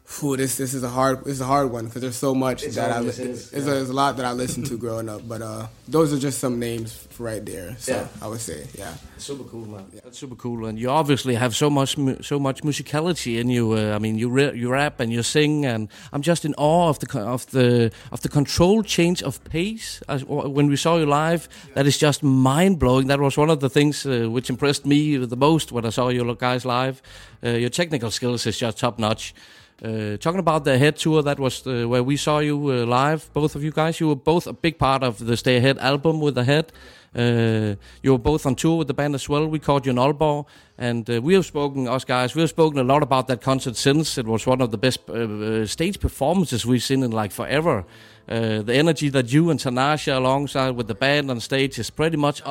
[0.06, 2.62] Phew, this this is a hard this is a hard one because there's so much
[2.62, 3.72] It's that I always li- is, there's, yeah.
[3.72, 6.40] a, there's a lot that I listened to growing up, but uh, those are just
[6.40, 7.74] some names right there.
[7.78, 8.08] So Yeah.
[8.20, 8.92] I would say, yeah.
[9.16, 9.86] Super cool, man.
[10.04, 13.72] That's super cool, and you obviously have so much, so much musicality in you.
[13.72, 16.90] Uh, I mean, you ra- you rap and you sing, and I'm just in awe
[16.90, 20.02] of the co- of the of the controlled change of pace.
[20.06, 23.06] As, when we saw you live, that is just mind blowing.
[23.08, 26.10] That was one of the things uh, which impressed me the most when I saw
[26.10, 27.00] you guys live.
[27.42, 29.34] Uh, your technical skills is just top notch.
[29.82, 33.28] Uh, talking about the Head tour, that was the, where we saw you uh, live.
[33.32, 36.20] Both of you guys, you were both a big part of the Stay Ahead album
[36.20, 36.72] with the Head.
[37.14, 39.46] Uh, you were both on tour with the band as well.
[39.46, 40.46] We called you in Aalborg,
[40.78, 43.76] and uh, we have spoken, us guys, we have spoken a lot about that concert
[43.76, 44.16] since.
[44.16, 47.84] It was one of the best uh, uh, stage performances we've seen in like forever.
[48.28, 52.16] Uh, the energy that you and Tanasha alongside with the band on stage is pretty
[52.16, 52.42] much.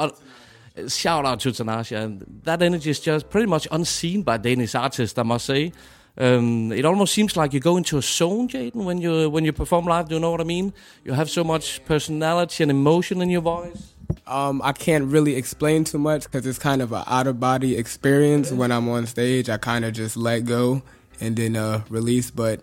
[0.87, 5.17] Shout out to Tanasha, and that energy is just pretty much unseen by Danish artists,
[5.17, 5.71] I must say.
[6.17, 9.51] Um, it almost seems like you go into a zone, Jaden, when you when you
[9.53, 10.09] perform live.
[10.09, 10.73] Do you know what I mean?
[11.03, 13.93] You have so much personality and emotion in your voice.
[14.27, 17.75] Um, I can't really explain too much because it's kind of an out of body
[17.77, 18.51] experience.
[18.51, 20.83] When I'm on stage, I kind of just let go
[21.19, 22.29] and then uh, release.
[22.29, 22.61] But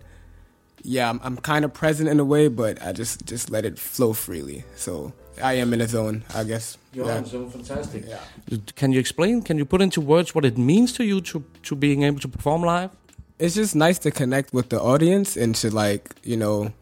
[0.83, 3.77] yeah, I'm, I'm kind of present in a way, but I just just let it
[3.77, 4.63] flow freely.
[4.77, 5.11] So
[5.43, 6.77] I am in a zone, I guess.
[6.93, 7.17] You're Yeah.
[7.17, 8.05] in a zone, fantastic.
[8.07, 8.57] Yeah.
[8.77, 9.41] Can you explain?
[9.41, 12.29] Can you put into words what it means to you to to being able to
[12.29, 12.91] perform live?
[13.41, 16.73] It's just nice to connect with the audience and to like you know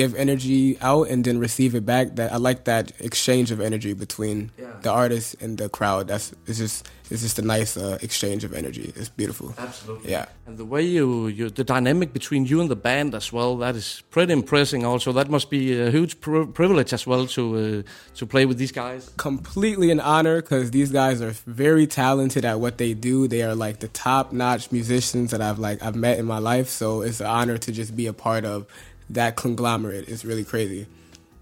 [0.00, 2.06] give energy out and then receive it back.
[2.18, 4.66] That I like that exchange of energy between Yeah.
[4.84, 6.02] the artist and the crowd.
[6.10, 6.76] That's it's just
[7.10, 8.86] it's just a nice uh, exchange of energy.
[9.00, 9.48] It's beautiful.
[9.66, 10.10] Absolutely.
[10.14, 10.26] Yeah.
[10.46, 11.06] And the way you,
[11.38, 14.84] you, the dynamic between you and the band as well, that is pretty impressive.
[14.84, 18.58] Also, that must be a huge pri- privilege as well to uh, to play with
[18.62, 19.02] these guys.
[19.16, 21.34] completely an honor because these guys are
[21.66, 23.26] very talented at what they do.
[23.34, 26.68] They are like the top notch musicians that I've like I've met in my life.
[26.80, 28.66] So it's an honor to just be a part of
[29.10, 30.08] that conglomerate.
[30.08, 30.86] It's really crazy.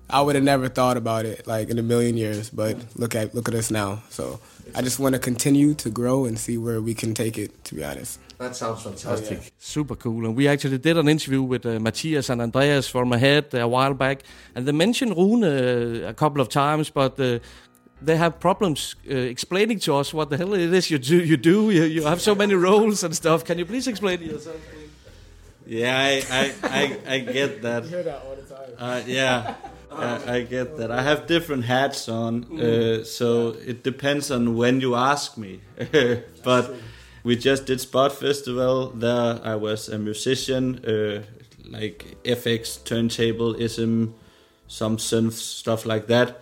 [0.09, 3.35] I would have never thought about it like in a million years, but look at
[3.35, 4.03] look at us now.
[4.09, 4.39] So
[4.75, 7.65] I just want to continue to grow and see where we can take it.
[7.65, 8.21] To be honest.
[8.39, 9.53] That sounds fantastic.
[9.59, 10.27] Super cool.
[10.27, 13.95] And we actually did an interview with uh, Matthias and Andreas from Ahead a while
[13.95, 14.23] back,
[14.55, 17.19] and they mentioned Rune uh, a couple of times, but.
[17.19, 17.39] Uh,
[18.03, 21.17] they have problems uh, explaining to us what the hell it is you do.
[21.17, 21.71] You do.
[21.71, 23.43] You, you have so many roles and stuff.
[23.43, 24.61] Can you please explain to yourself?
[24.71, 24.86] please?
[25.67, 27.85] Yeah, I, I, I, I get that.
[27.85, 28.71] You hear that all the time.
[28.79, 29.55] Uh, yeah,
[29.91, 30.91] I, I get that.
[30.91, 35.61] I have different hats on, uh, so it depends on when you ask me.
[36.45, 36.75] but
[37.25, 38.91] we just did Spot Festival.
[38.91, 41.23] There, I was a musician, uh,
[41.69, 44.15] like FX, turntable, ism,
[44.69, 46.41] some synths, stuff like that.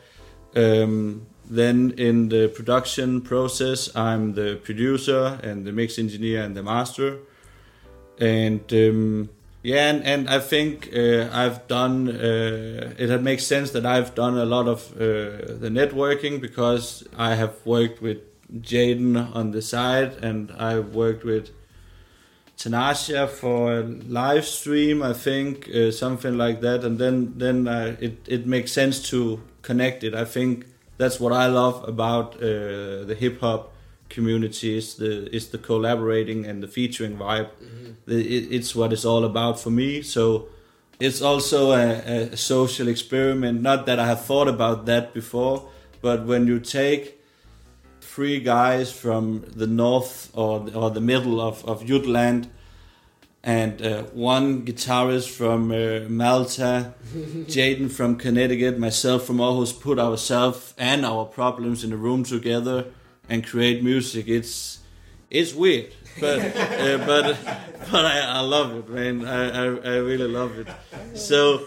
[0.55, 6.63] Um, then in the production process, I'm the producer and the mix engineer and the
[6.63, 7.19] master
[8.19, 9.29] and um,
[9.65, 12.09] yeah, and, and I think uh, I've done.
[12.09, 17.35] Uh, it makes sense that I've done a lot of uh, the networking because I
[17.35, 18.19] have worked with
[18.53, 21.51] Jaden on the side, and I worked with
[22.59, 25.03] Tanasha for a live stream.
[25.03, 29.41] I think uh, something like that, and then then uh, it it makes sense to
[29.63, 30.15] connect it.
[30.15, 30.67] I think
[30.99, 33.74] that's what I love about uh, the hip hop
[34.09, 37.49] community is the is the collaborating and the featuring vibe.
[38.07, 40.03] The, it, it's what it's all about for me.
[40.03, 40.49] So
[41.01, 43.63] it's also a, a social experiment.
[43.63, 45.69] Not that I have thought about that before,
[46.01, 47.21] but when you take
[48.01, 52.49] three guys from the north or or the middle of of Jutland
[53.43, 56.95] and uh, one guitarist from uh, Malta,
[57.47, 62.87] Jaden from Connecticut, myself from Aarhus, put ourselves and our problems in a room together
[63.29, 64.29] and create music.
[64.29, 64.81] It's
[65.31, 67.39] it's weird, but uh, but
[67.91, 69.25] but I, I love it, man.
[69.27, 70.69] I, I I really love it.
[71.17, 71.67] So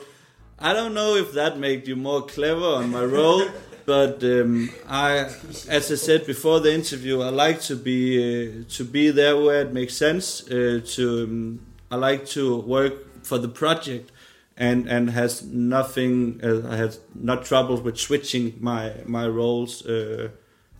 [0.60, 3.44] I don't know if that made you more clever on my role,
[3.86, 5.30] but um, I,
[5.70, 9.62] as I said before the interview, I like to be uh, to be there where
[9.62, 10.48] it makes sense.
[10.50, 11.60] Uh, to um,
[11.92, 14.12] I like to work for the project,
[14.58, 16.42] and and has nothing.
[16.44, 19.86] Uh, I had not trouble with switching my my roles.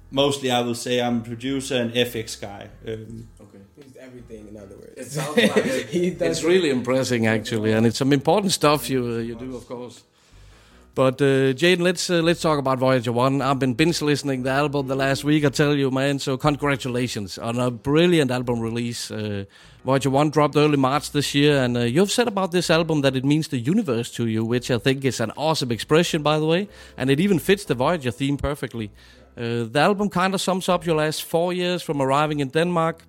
[0.10, 2.70] Mostly, I will say I'm a producer and FX guy.
[2.88, 3.60] Um, okay.
[3.76, 4.94] He's everything, in other words.
[4.96, 5.58] It sounds like
[5.94, 6.22] it.
[6.22, 10.04] It's really impressive, actually, and it's some important stuff you uh, you do, of course.
[10.98, 13.40] But uh, Jaden, let's uh, let's talk about Voyager One.
[13.40, 15.46] I've been binge listening the album the last week.
[15.46, 16.18] I tell you, man.
[16.18, 19.12] So congratulations on a brilliant album release.
[19.12, 19.46] Uh,
[19.86, 23.16] Voyager One dropped early March this year, and uh, you've said about this album that
[23.16, 26.48] it means the universe to you, which I think is an awesome expression, by the
[26.48, 26.68] way,
[26.98, 28.90] and it even fits the Voyager theme perfectly.
[29.38, 33.04] Uh, the album kind of sums up your last four years from arriving in Denmark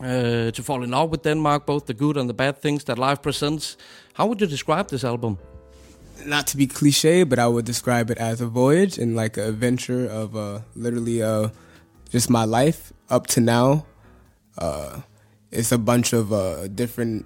[0.00, 2.98] uh, to fall in love with Denmark, both the good and the bad things that
[2.98, 3.78] life presents.
[4.12, 5.38] How would you describe this album?
[6.26, 9.44] Not to be cliche, but I would describe it as a voyage and like an
[9.44, 11.48] adventure of uh, literally uh,
[12.10, 13.86] just my life up to now.
[14.58, 15.00] Uh,
[15.50, 17.24] it's a bunch of uh, different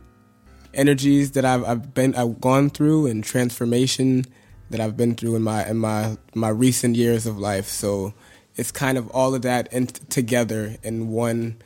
[0.73, 4.27] energies that I've, I've been I've gone through and transformation
[4.71, 7.67] that I've been through in my in my my recent years of life.
[7.67, 8.15] So
[8.57, 11.57] it's kind of all of that in, together in one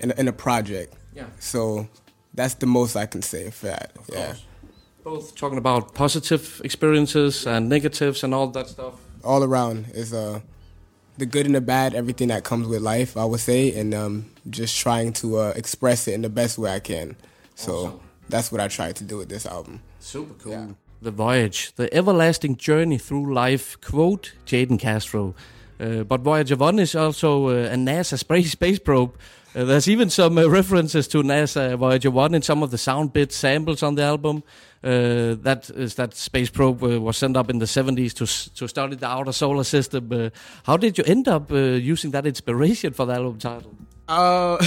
[0.00, 0.94] in, in a project.
[1.14, 1.26] Yeah.
[1.38, 1.88] So
[2.34, 3.92] that's the most I can say for that.
[4.12, 4.34] yeah.
[5.04, 8.94] Both talking about positive experiences and negatives and all that stuff.
[9.24, 10.40] All around is uh
[11.18, 14.30] the good and the bad, everything that comes with life, I would say, and um,
[14.48, 17.16] just trying to uh, express it in the best way I can.
[17.54, 18.00] So Awesome.
[18.30, 19.82] that's what I tried to do with this album.
[20.00, 20.76] Super cool.
[21.02, 25.34] The Voyage, the everlasting journey through life, quote Jaden Castro.
[25.82, 29.16] Uh, but Voyager 1 is also uh, a NASA space, space probe.
[29.54, 33.12] Uh, there's even some uh, references to NASA Voyager 1 in some of the sound
[33.12, 34.42] bit samples on the album.
[34.84, 38.66] Uh, that is that space probe uh, was sent up in the 70s to to
[38.68, 40.08] study the outer solar system.
[40.12, 40.30] Uh,
[40.64, 43.74] how did you end up uh, using that inspiration for the album title?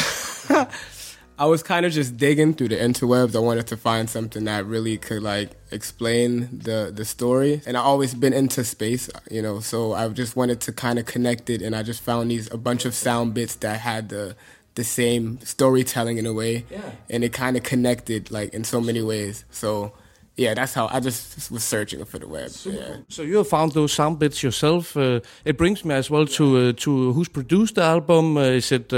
[1.37, 3.35] Uh, I was kind of just digging through the interwebs.
[3.35, 7.61] I wanted to find something that really could like explain the the story.
[7.65, 11.05] And I always been into space, you know, so I just wanted to kind of
[11.05, 11.61] connect it.
[11.61, 14.35] And I just found these a bunch of sound bits that had the
[14.75, 16.81] the same storytelling in a way, Yeah.
[17.09, 19.45] and it kind of connected like in so many ways.
[19.49, 19.93] So
[20.35, 22.51] yeah, that's how I just was searching for the web.
[22.65, 22.97] Yeah.
[23.07, 24.97] So you have found those sound bits yourself.
[24.97, 28.35] Uh, it brings me as well to uh, to who's produced the album.
[28.37, 28.91] Uh, is it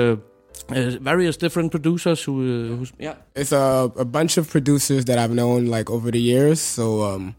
[0.70, 2.34] uh, various different producers who?
[2.41, 3.16] Uh, who's, yeah.
[3.36, 6.60] It's a, a bunch of producers that I've known like over the years.
[6.62, 7.36] So um,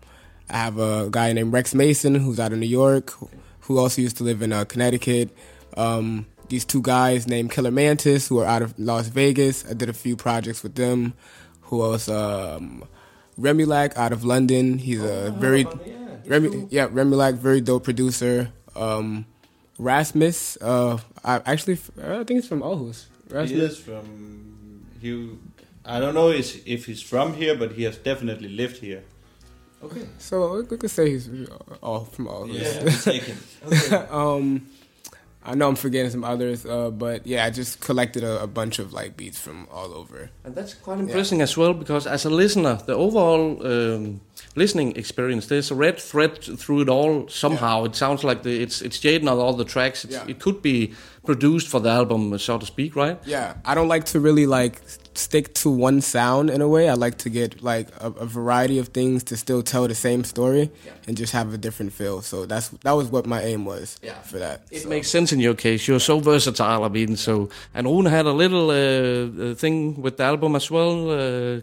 [0.51, 3.29] I have a guy named Rex Mason who's out of New York, who-
[3.61, 5.29] who also used to live in uh, Connecticut.
[5.77, 9.63] Um, these two guys named Killer Mantis who are out of Las Vegas.
[9.71, 11.13] I did a few projects with them.
[11.69, 12.09] Who else?
[12.09, 12.85] Um,
[13.39, 14.79] Remulac out of London.
[14.79, 18.51] He's a very yeah, Remy, yeah, Remulac, very dope producer.
[18.75, 19.27] Um,
[19.79, 23.07] Rasmus, uh, I actually I think it's from Aarhus.
[23.29, 23.73] He Rasmus.
[23.73, 25.31] is from he.
[25.85, 29.05] I don't know if he's from here, but he has definitely lived here.
[29.83, 30.07] Okay.
[30.19, 31.31] So we could say he's
[31.83, 32.49] all from all.
[32.49, 33.37] Yeah, taken.
[34.11, 34.67] um,
[35.45, 38.79] I know I'm forgetting some others, uh, but yeah, I just collected a, a bunch
[38.79, 40.31] of like beats from all over.
[40.45, 44.21] And that's quite impressive as well because as a listener, the overall um,
[44.57, 47.29] listening experience, there's a red thread through it all.
[47.29, 50.05] Somehow, it sounds like the, it's it's Jaden on all the tracks.
[50.05, 50.25] It's, Yeah.
[50.29, 50.93] It could be
[51.25, 53.19] produced for the album, so to speak, right?
[53.25, 54.83] Yeah, I don't like to really like
[55.19, 56.89] stick to one sound in a way.
[56.89, 60.23] I like to get like a, a variety of things to still tell the same
[60.25, 60.71] story
[61.07, 62.23] and just have a different feel.
[62.23, 64.21] So that's that was what my aim was Yeah.
[64.31, 64.59] for that.
[64.71, 65.81] It So- makes sense in your case.
[65.89, 66.85] You're so versatile.
[66.85, 70.71] I mean, so and Rune had a little uh, uh, thing with the album as
[70.71, 71.11] well.
[71.11, 71.61] Uh,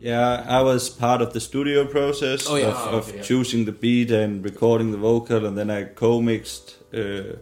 [0.00, 2.68] Yeah, I was part of the studio process Oh, yeah.
[2.72, 3.22] of, of okay, yeah.
[3.28, 7.36] choosing the beat and recording the vocal, and then I co-mixed, uh,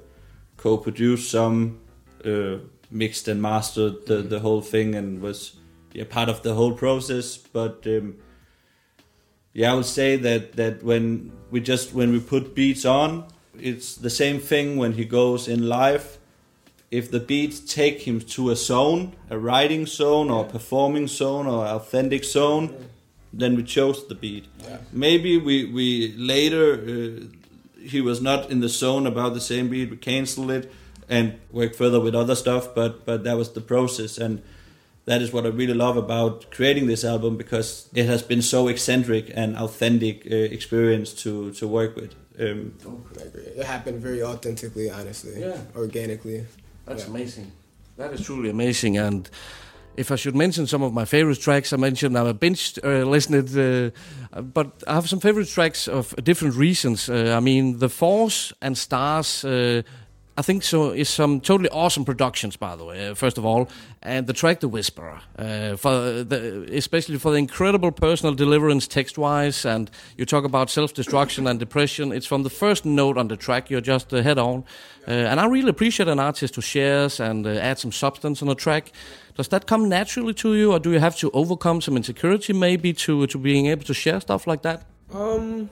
[0.56, 1.78] co-produced some,
[2.24, 2.58] uh,
[2.92, 4.28] mixed and mastered the, Mm-hmm.
[4.28, 5.56] the whole thing, and was
[5.92, 7.36] yeah part of the whole process.
[7.36, 8.16] But um,
[9.52, 13.24] yeah, I would say that that when we just when we put beats on,
[13.58, 16.18] it's the same thing when he goes in live.
[16.90, 21.64] If the beats take him to a zone, a writing zone or performing zone or
[21.64, 22.74] authentic zone,
[23.32, 24.44] then we chose the beat.
[24.92, 27.26] Maybe we we later uh,
[27.80, 29.90] he was not in the zone about the same beat.
[29.90, 30.70] We canceled it
[31.08, 32.74] and work further with other stuff.
[32.74, 34.42] But but that was the process, and
[35.04, 38.68] that is what I really love about creating this album because it has been so
[38.68, 42.14] eccentric and authentic uh, experience to to work with.
[42.40, 42.72] Um,
[43.20, 43.42] I agree.
[43.60, 45.40] It happened very authentically, honestly.
[45.40, 45.58] Yeah.
[45.76, 46.44] Organically.
[46.86, 47.10] That's Yeah.
[47.10, 47.52] amazing.
[47.96, 48.96] That is truly amazing.
[48.98, 49.28] And
[49.96, 53.04] if I should mention some of my favorite tracks, I mentioned I'm a binge uh,
[53.10, 53.44] listener,
[54.32, 57.08] uh, but I have some favorite tracks of different reasons.
[57.08, 59.44] Uh, I mean, The Force and Stars.
[60.34, 63.08] I think so is some totally awesome productions, by the way.
[63.08, 63.68] Uh, first of all,
[64.00, 69.66] and the track "The Whisperer," uh, for the, especially for the incredible personal deliverance text-wise,
[69.66, 72.12] and you talk about self-destruction and depression.
[72.12, 74.64] It's from the first note on the track you're just uh, head on,
[75.06, 78.48] uh, and I really appreciate an artist who shares and uh, add some substance on
[78.48, 78.90] a track.
[79.36, 82.94] Does that come naturally to you, or do you have to overcome some insecurity maybe
[82.94, 84.86] to to being able to share stuff like that?
[85.12, 85.68] Um,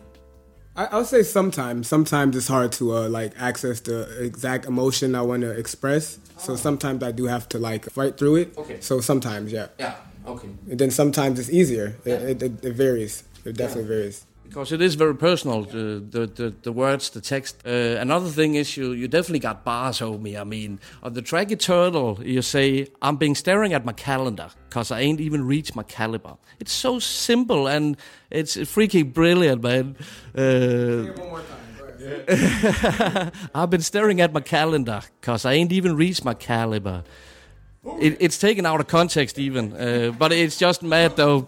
[0.81, 1.89] I, I'll say sometimes.
[1.89, 6.19] Sometimes it's hard to uh, like access the exact emotion I want to express.
[6.39, 8.57] So sometimes I do have to like fight through it.
[8.57, 8.81] Okay.
[8.81, 9.69] So sometimes, yeah.
[9.79, 9.97] Yeah.
[10.27, 10.49] Okay.
[10.71, 11.97] And then sometimes it's easier.
[12.07, 13.25] It, it, it, it varies.
[13.45, 14.25] It definitely varies.
[14.51, 15.63] Because it is very personal.
[15.63, 17.63] The the, the, the words, the text.
[17.65, 21.23] Uh, another thing is you you definitely got bars, over me I mean, on the
[21.23, 25.77] track Eternal, you say, "I'm being staring at my calendar because I ain't even reached
[25.77, 27.97] my caliber." It's so simple and
[28.31, 29.97] it's freaking brilliant, man.
[30.37, 31.07] Uh,
[33.55, 37.05] I've been staring at my calendar because I ain't even reached my caliber.
[38.01, 41.47] It, it's taken out of context even, uh, but it's just mad though.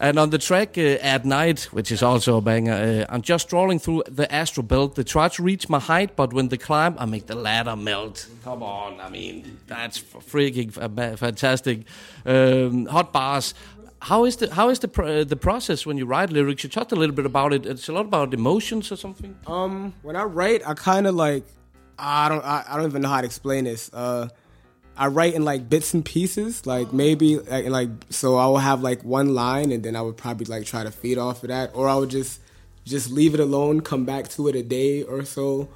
[0.00, 3.48] And on the track uh, at night, which is also a banger, uh, I'm just
[3.48, 4.94] strolling through the astral belt.
[4.94, 8.28] They try to reach my height, but when they climb, I make the ladder melt.
[8.44, 10.72] Come on, I mean that's freaking
[11.18, 11.84] fantastic.
[12.24, 13.54] Um, hot bars.
[14.00, 16.62] How is the how is the pr- uh, the process when you write lyrics?
[16.62, 17.66] You talked a little bit about it.
[17.66, 19.36] It's a lot about emotions or something.
[19.48, 21.42] Um, when I write, I kind of like
[21.98, 23.90] I don't I, I don't even know how to explain this.
[23.92, 24.28] Uh,
[24.98, 28.82] I write in like bits and pieces, like maybe like, like so I will have
[28.82, 31.70] like one line and then I would probably like try to feed off of that,
[31.72, 32.40] or I would just
[32.84, 35.68] just leave it alone, come back to it a day or so,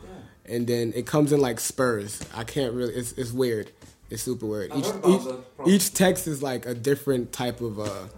[0.45, 2.21] and then it comes in like spurs.
[2.35, 2.93] I can't really.
[2.95, 3.71] It's it's weird.
[4.11, 4.73] It's super weird.
[4.75, 5.23] Each each,
[5.67, 8.09] each text is like a different type of uh,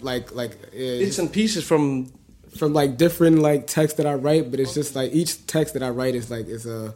[0.00, 2.12] like like uh, Bits and pieces from
[2.56, 5.82] from like different like text that I write, but it's just like each text that
[5.84, 6.94] I write is like is a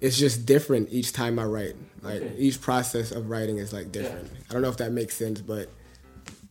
[0.00, 1.74] it's just different each time I write.
[2.02, 2.34] Like Okay.
[2.38, 4.28] each process of writing is like different.
[4.48, 5.68] I don't know if that makes sense, but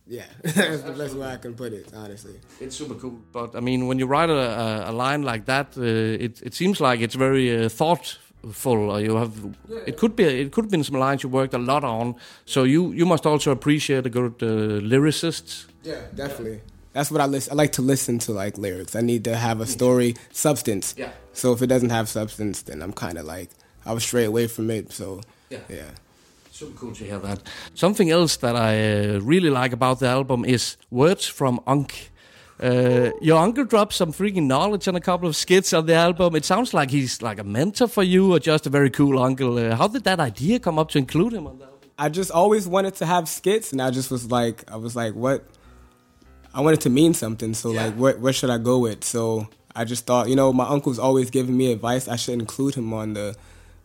[0.06, 2.40] yeah, that's the best way I can put it, honestly.
[2.60, 3.18] It's super cool.
[3.32, 5.82] But I mean, when you write a, a, a line like that, uh,
[6.24, 8.90] it it seems like it's very uh, thoughtful.
[8.90, 9.32] Or you have
[9.86, 12.14] it could be it could have been some lines you worked a lot on.
[12.44, 15.66] So you you must also appreciate a good uh, lyricist.
[15.82, 16.60] Yeah, definitely.
[16.92, 17.52] That's what I listen.
[17.52, 18.94] I like to listen to like lyrics.
[18.96, 20.94] I need to have a story substance.
[20.98, 21.10] Yeah.
[21.32, 23.50] So if it doesn't have substance, then I'm kind of like
[23.86, 24.92] I was straight away from it.
[24.92, 25.20] So
[25.50, 25.58] Yeah.
[25.68, 25.90] yeah.
[26.50, 27.40] Super cool to hear that.
[27.74, 32.10] Something else that I uh, really like about the album is words from Unk.
[32.60, 36.34] Uh, your uncle dropped some freaking knowledge on a couple of skits on the album.
[36.34, 39.56] It sounds like he's like a mentor for you, or just a very cool uncle.
[39.56, 41.78] Uh, how did that idea come up to include him on the album?
[41.96, 45.14] I just always wanted to have skits, and I just was like, I was like,
[45.14, 45.44] what?
[46.52, 48.18] I wanted to mean something, so like, what?
[48.18, 49.04] What should I go with?
[49.04, 52.08] So I just thought, you know, my uncle's always giving me advice.
[52.08, 53.36] I should include him on the,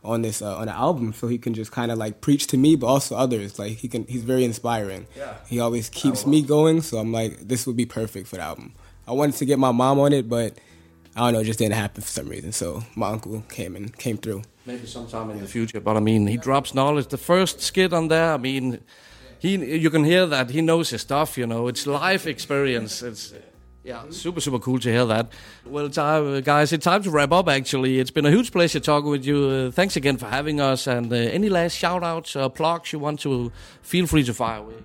[0.04, 2.58] on this uh, on the album, so he can just kind of like preach to
[2.58, 3.58] me, but also others.
[3.58, 5.08] Like he can, he's very inspiring.
[5.16, 5.36] Yeah.
[5.48, 8.74] He always keeps me going, so I'm like, this would be perfect for the album.
[9.08, 10.58] I wanted to get my mom on it, but
[11.16, 12.52] I don't know, it just didn't happen for some reason.
[12.52, 14.44] So my uncle came and came through.
[14.66, 15.80] Maybe sometime in the future.
[15.80, 17.08] But I mean, he drops knowledge.
[17.08, 18.80] The first skit on there, I mean,
[19.40, 21.38] he you can hear that he knows his stuff.
[21.38, 23.02] You know, it's life experience.
[23.02, 23.34] It's
[23.84, 25.32] yeah, super super cool to hear that.
[25.66, 27.50] Well, time, guys, it's time to wrap up.
[27.50, 29.46] Actually, it's been a huge pleasure talking with you.
[29.46, 30.88] Uh, thanks again for having us.
[30.88, 34.60] And uh, any last shout outs or plugs you want to feel free to fire
[34.60, 34.76] away.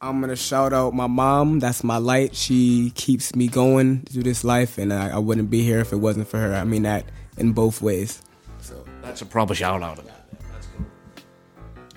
[0.00, 1.58] I'm gonna shout out my mom.
[1.60, 2.34] That's my light.
[2.34, 5.96] She keeps me going through this life, and I, I wouldn't be here if it
[5.96, 6.54] wasn't for her.
[6.54, 7.04] I mean that
[7.36, 8.22] in both ways.
[8.60, 9.96] So That's a proper shout out.
[9.96, 10.86] That's cool.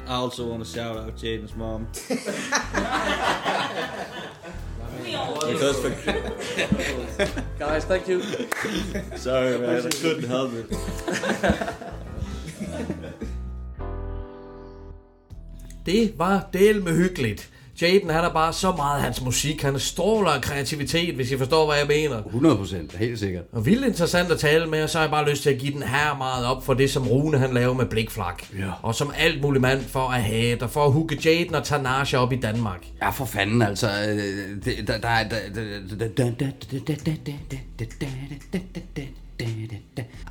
[0.07, 1.87] I also want to shout out Jaden's mom.
[5.03, 5.89] because for
[7.59, 8.21] guys, thank you.
[9.17, 10.67] Sorry, man, I couldn't help it.
[15.85, 17.49] Det var del med hyggeligt.
[17.81, 19.61] Jaden, han er bare så meget hans musik.
[19.61, 22.23] Han stråler af kreativitet, hvis I forstår, hvad jeg mener.
[22.25, 23.43] 100 procent, helt sikkert.
[23.51, 25.73] Og vildt interessant at tale med, og så har jeg bare lyst til at give
[25.73, 28.43] den her meget op for det, som Rune han laver med blikflak.
[28.59, 28.65] Ja.
[28.81, 32.17] Og som alt muligt mand for at have og for at hugge Jaden og Tanasha
[32.17, 32.85] op i Danmark.
[33.01, 33.87] Ja, for fanden, altså.
[33.87, 34.17] øh,
[34.65, 35.23] det- Der der er...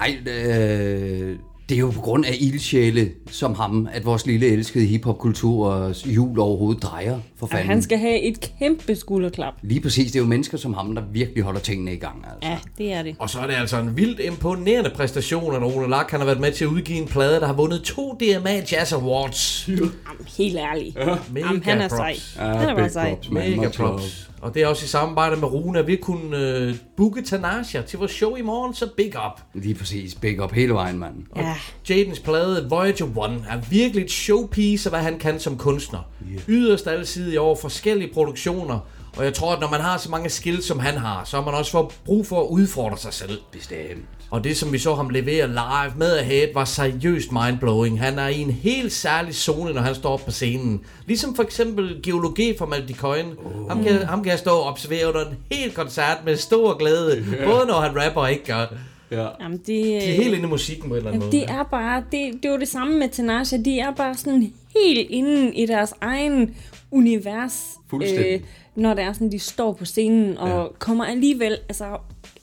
[0.00, 1.38] Ej, øh,
[1.70, 6.06] det er jo på grund af ildsjæle som ham, at vores lille elskede hiphopkultur og
[6.06, 7.66] jul overhovedet drejer, for Og fanden.
[7.68, 9.54] han skal have et kæmpe skulderklap.
[9.62, 12.24] Lige præcis, det er jo mennesker som ham, der virkelig holder tingene i gang.
[12.34, 12.50] Altså.
[12.50, 13.16] Ja, det er det.
[13.18, 16.40] Og så er det altså en vildt imponerende præstation, at Rune Lak han har været
[16.40, 19.68] med til at udgive en plade, der har vundet to DMA Jazz Awards.
[19.68, 19.92] Jamen,
[20.38, 20.96] helt ærligt.
[20.96, 22.16] Ja, Jamen, han er sej.
[22.36, 23.16] Han er bare sej.
[23.30, 24.29] Mega props.
[24.42, 27.98] Og det er også i samarbejde med Rune, at vi kunne øh, booke Tanasha til
[27.98, 29.40] vores show i morgen, så big up.
[29.54, 31.14] Lige præcis, big up hele vejen, mand.
[31.36, 31.54] Ja.
[31.88, 36.00] Jadens plade Voyager 1 er virkelig et showpiece af, hvad han kan som kunstner.
[36.32, 36.42] Yeah.
[36.48, 38.78] Yderst altid i over forskellige produktioner.
[39.16, 41.44] Og jeg tror, at når man har så mange skills, som han har, så har
[41.44, 43.38] man også for brug for at udfordre sig selv.
[43.52, 44.19] Bestemt.
[44.30, 48.00] Og det, som vi så ham levere live med Ahead, var seriøst mindblowing.
[48.00, 50.80] Han er i en helt særlig zone, når han står op på scenen.
[51.06, 53.28] Ligesom for eksempel geologi fra Malte Coyne.
[53.44, 53.68] Oh.
[53.68, 57.24] Ham, kan, ham kan jeg stå og observere under en hel koncert med stor glæde.
[57.40, 57.44] Ja.
[57.44, 58.66] Både når han rapper og ikke gør.
[59.10, 59.26] Ja.
[59.40, 61.46] Jamen, det, De er helt inde i musikken på en eller anden Jamen, måde.
[61.46, 64.52] det er bare, det, det er jo det samme med Tanasha, de er bare sådan
[64.76, 66.54] helt inde i deres egen
[66.90, 68.44] univers, Fuldstændig.
[68.74, 70.64] når det er sådan, de står på scenen og ja.
[70.78, 71.84] kommer alligevel altså,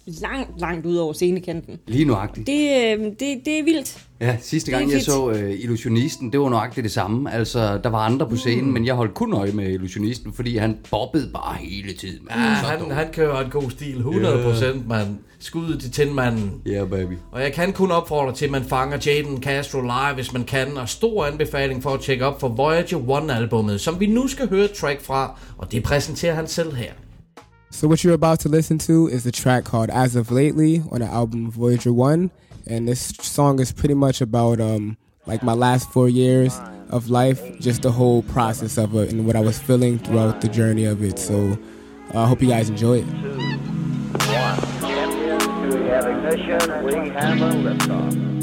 [0.07, 1.79] langt, langt ud over scenekanten.
[1.87, 2.47] Lige nuagtigt.
[2.47, 4.07] Det, øh, det, det er vildt.
[4.21, 7.33] Ja, sidste gang jeg så uh, Illusionisten, det var nøjagtigt det samme.
[7.33, 8.71] Altså, der var andre på scenen, mm.
[8.71, 12.27] men jeg holdt kun øje med Illusionisten, fordi han bobbede bare hele tiden.
[12.29, 15.17] Ja, han, han kører en god stil, 100% mand.
[15.39, 16.51] Skud til tændmanden.
[16.65, 17.13] Ja, yeah, baby.
[17.31, 20.77] Og jeg kan kun opfordre til, at man fanger Jaden Castro live, hvis man kan.
[20.77, 24.67] Og stor anbefaling for at tjekke op for Voyager 1-albummet, som vi nu skal høre
[24.67, 25.39] track fra.
[25.57, 26.91] Og det præsenterer han selv her.
[27.77, 31.01] So what you're about to listen to is a track called "As of Lately" on
[31.01, 32.31] the album Voyager One,
[32.65, 34.97] and this song is pretty much about um
[35.27, 36.59] like my last four years
[36.89, 40.47] of life, just the whole process of it and what I was feeling throughout the
[40.47, 41.19] journey of it.
[41.19, 41.55] So
[42.15, 43.05] uh, I hope you guys enjoy it.
[43.05, 43.13] We
[45.85, 46.83] have ignition.
[46.83, 48.36] We have a liftoff.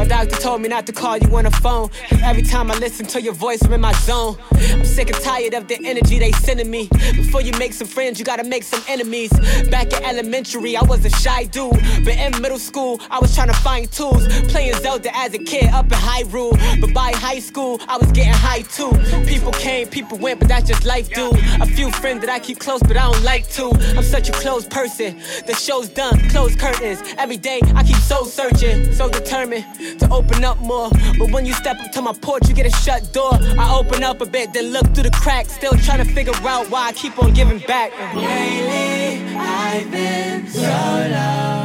[0.00, 1.90] My doctor told me not to call you on the phone.
[2.22, 4.38] Every time I listen to your voice, I'm in my zone.
[4.52, 6.88] I'm sick and tired of the energy they sending me.
[7.14, 9.30] Before you make some friends, you gotta make some enemies.
[9.68, 11.72] Back in elementary, I was a shy dude.
[12.02, 14.26] But in middle school, I was trying to find tools.
[14.44, 16.80] Playing Zelda as a kid up in Hyrule.
[16.80, 18.92] But by high school, I was getting high too.
[19.26, 21.36] People came, people went, but that's just life, dude.
[21.60, 23.70] A few friends that I keep close, but I don't like to.
[23.98, 25.18] I'm such a closed person.
[25.46, 27.02] The show's done, closed curtains.
[27.18, 29.66] Every day, I keep soul searching, so determined
[29.98, 30.90] to open up more.
[31.18, 33.32] But when you step up to my porch, you get a shut door.
[33.58, 35.52] I open up a bit, then look through the cracks.
[35.54, 37.92] Still trying to figure out why I keep on giving back.
[38.14, 41.59] Lately, I've been so low.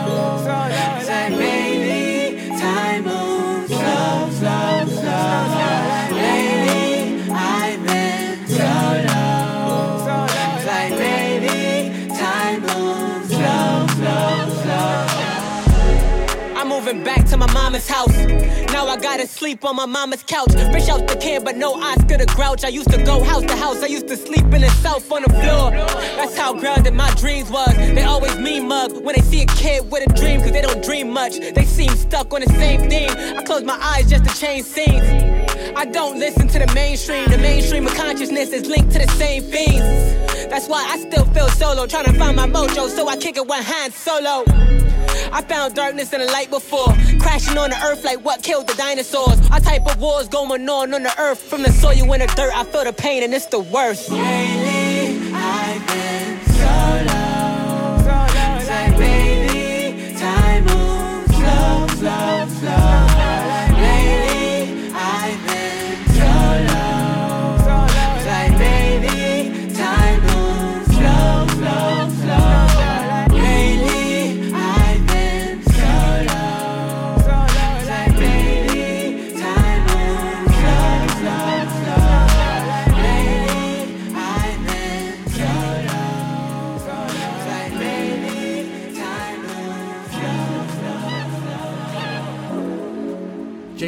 [16.93, 18.15] Back to my mama's house.
[18.71, 20.51] Now I gotta sleep on my mama's couch.
[20.51, 22.63] Fresh out the can, but no Oscar the grouch.
[22.63, 23.81] I used to go house to house.
[23.81, 25.71] I used to sleep in the south on the floor.
[25.71, 27.75] That's how grounded my dreams was.
[27.75, 30.83] They always me mug when they see a kid with a dream, cause they don't
[30.83, 31.39] dream much.
[31.39, 33.09] They seem stuck on the same thing.
[33.09, 35.03] I close my eyes just to change scenes.
[35.75, 37.27] I don't listen to the mainstream.
[37.29, 39.81] The mainstream of consciousness is linked to the same things.
[40.51, 43.47] That's why I still feel solo, trying to find my mojo, so I kick it
[43.47, 44.45] one hand solo.
[45.31, 46.87] I found darkness and a light before,
[47.19, 49.39] crashing on the earth like what killed the dinosaurs.
[49.51, 52.53] Our type of wars going on on the earth, from the soil in the dirt.
[52.55, 54.09] I feel the pain and it's the worst.
[54.11, 57.35] Lately, I've been solo.
[58.57, 63.04] It's like, baby, time moves slow, slow, slow.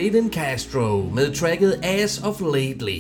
[0.08, 3.00] Jaden Castro med tracket Ass of Lately.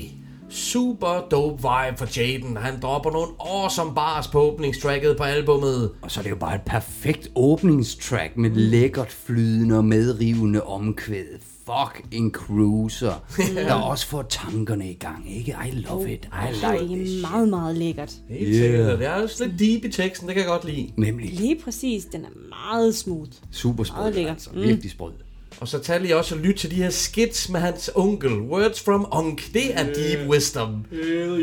[0.49, 2.57] Super dope vibe for Jaden.
[2.57, 5.91] Han dropper nogle awesome bars på åbningstracket på albummet.
[6.01, 11.25] Og så er det jo bare et perfekt åbningstrack med lækkert flydende og medrivende omkvæd.
[11.65, 13.23] Fuck en cruiser,
[13.67, 15.55] der også får tankerne i gang, ikke?
[15.67, 16.25] I love it.
[16.25, 17.23] I like det this.
[17.23, 18.13] er meget, meget lækkert.
[18.29, 18.55] Helt Yeah.
[18.63, 18.99] sikkert.
[18.99, 20.91] Det er også lidt deep i teksten, det kan jeg godt lide.
[20.97, 21.33] Nemlig.
[21.33, 23.31] Lige præcis, den er meget smooth.
[23.51, 24.49] Super sprød, Meget altså.
[24.53, 24.61] Mm.
[24.61, 25.11] Virkelig sprød.
[25.59, 28.31] Og så tag lige også og lyt til de her skits med hans onkel.
[28.31, 29.53] Words from Onk.
[29.53, 30.85] Det er deep wisdom.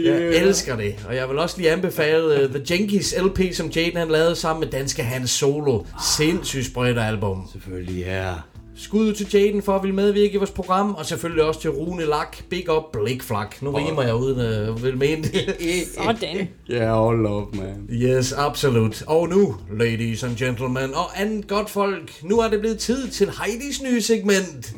[0.04, 0.94] Jeg elsker det.
[1.08, 4.60] Og jeg vil også lige anbefale uh, The Jenkins LP, som Jaden han lavede sammen
[4.60, 5.84] med danske Hans Solo.
[6.16, 7.48] Sindssygt sprødt album.
[7.52, 8.32] Selvfølgelig, ja.
[8.76, 11.70] Skud ud til Jaden for at ville medvirke i vores program, og selvfølgelig også til
[11.70, 13.62] Rune Lak, Big Up, Blikflak.
[13.62, 15.54] Nu rimer jeg uden at uh, vil mene det.
[15.94, 16.48] Sådan.
[16.70, 17.88] Yeah, all love, man.
[17.90, 19.02] Yes, absolut.
[19.06, 23.30] Og nu, ladies and gentlemen, og andet godt folk, nu er det blevet tid til
[23.42, 24.74] Heidis nye segment.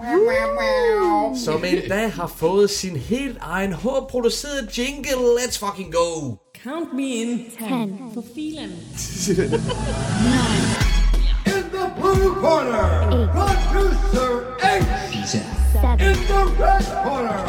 [1.44, 5.12] Som endda har fået sin helt egen hårdproducerede jingle.
[5.12, 6.34] Let's fucking go.
[6.64, 7.64] Count me in 10.
[8.14, 8.70] For filen.
[10.26, 10.65] In the
[12.16, 13.28] blue corner,
[13.70, 15.34] producer H.
[16.00, 17.40] In the red corner,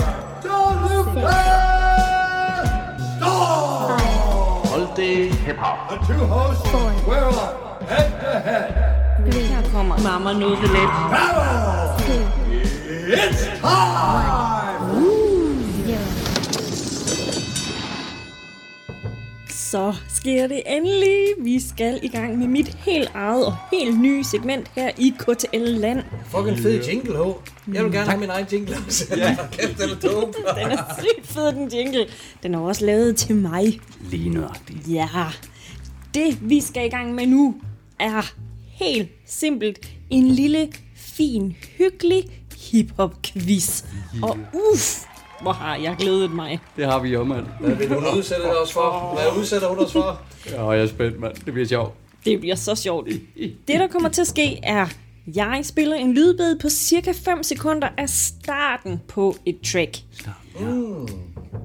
[0.43, 1.39] Deluca
[3.15, 3.97] Star.
[4.65, 5.89] Multi hip hop.
[5.89, 6.67] The two hosts
[7.01, 8.71] square up head to head.
[9.53, 10.89] Her kommer Mama Know The Let.
[11.11, 11.97] Battle.
[13.09, 14.56] It's time.
[14.56, 14.56] Så
[19.71, 21.25] Så sker det endelig.
[21.39, 25.57] Vi skal i gang med mit helt eget og helt nye segment her i KTL
[25.57, 26.03] Land.
[26.25, 27.33] Fucking fed jingle, ho.
[27.73, 29.15] Jeg vil gerne have min egen jingle også.
[29.17, 29.37] Ja.
[29.51, 30.37] Kæft, den er dope.
[30.55, 32.05] Den er sygt fed, den jingle.
[32.43, 33.79] Den er også lavet til mig.
[34.11, 34.87] Lige nøjagtigt.
[34.87, 35.07] Ja.
[36.13, 37.55] Det, vi skal i gang med nu,
[37.99, 38.33] er
[38.67, 42.23] helt simpelt en lille, fin, hyggelig
[42.57, 43.83] hip-hop-quiz.
[44.23, 45.03] Og uff,
[45.41, 46.59] hvor har jeg glædet mig.
[46.77, 47.45] Det har vi jo, mand.
[47.59, 49.13] Hvad vil hun udsætte os for?
[49.13, 50.21] Hvad udsætter hun os for?
[50.51, 51.33] Ja, jeg er spændt, mand.
[51.45, 51.93] Det bliver sjovt.
[52.25, 53.07] Det bliver så sjovt.
[53.67, 54.87] Det, der kommer til at ske, er,
[55.35, 59.97] jeg spiller en lydbid på cirka 5 sekunder af starten på et track.
[60.59, 61.07] Mm.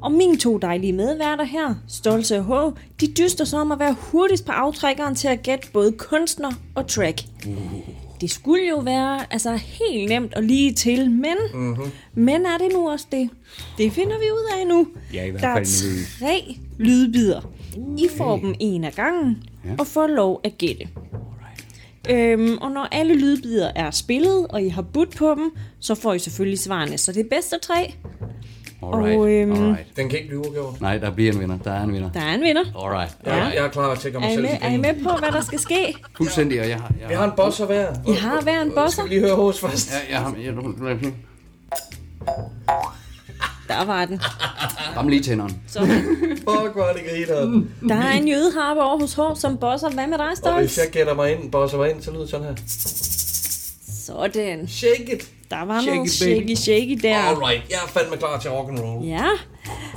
[0.02, 3.96] Og mine to dejlige medværter her, Stolte og H, de dyster så om at være
[3.98, 7.22] hurtigst på aftrækkeren til at gætte både kunstner og track.
[8.22, 11.90] Det skulle jo være altså helt nemt og lige til, men, Mhm.
[12.14, 13.30] men er det nu også det?
[13.78, 14.88] Det finder vi ud af nu.
[15.14, 16.26] Ja, i hvert Der er fald nu.
[16.26, 17.40] tre lydbider.
[17.98, 19.70] I får dem en af gangen Ja.
[19.78, 20.88] og får lov at gætte.
[22.10, 25.50] Øhm, og når alle lydbider er spillet, og I har budt på dem,
[25.80, 26.98] så får I selvfølgelig svarene.
[26.98, 27.94] Så det er bedste tre.
[28.82, 29.96] Alright, Og, øhm, alright.
[29.96, 30.80] Den kan ikke blive uafgjort.
[30.80, 31.58] Nej, der bliver en vinder.
[31.64, 32.10] Der er en vinder.
[32.10, 32.62] Der er en vinder.
[32.84, 33.16] Alright.
[33.26, 33.34] Ja.
[33.34, 35.58] Jeg er klar til at Er I, selv er I med på, hvad der skal
[35.58, 35.96] ske?
[36.16, 36.92] Fuldstændig, og jeg har...
[37.00, 37.94] Jeg Vi har en bosser hver.
[38.08, 38.90] I har hver en bosser.
[38.90, 39.90] Skal vi lige høre hos først?
[39.92, 40.34] Ja, jeg har...
[40.36, 41.12] Jeg, jeg,
[43.68, 44.20] Der var den.
[44.96, 45.62] Ram lige tænderen.
[45.68, 45.78] Så.
[45.78, 47.64] Fuck, hvor er det griner.
[47.88, 49.90] Der er en jødeharpe over hos Hår som bosser.
[49.90, 50.58] Hvad med dig, Og Stolz?
[50.66, 52.54] hvis jeg gætter mig ind, bosser mig ind, så lyder det sådan her.
[54.06, 54.68] Sådan.
[54.68, 55.30] Shake it.
[55.52, 56.54] Der var Shake noget baby.
[56.54, 57.18] shaky shaky der.
[57.18, 59.06] Alright, jeg er fandme klar til rock and roll.
[59.06, 59.26] Ja.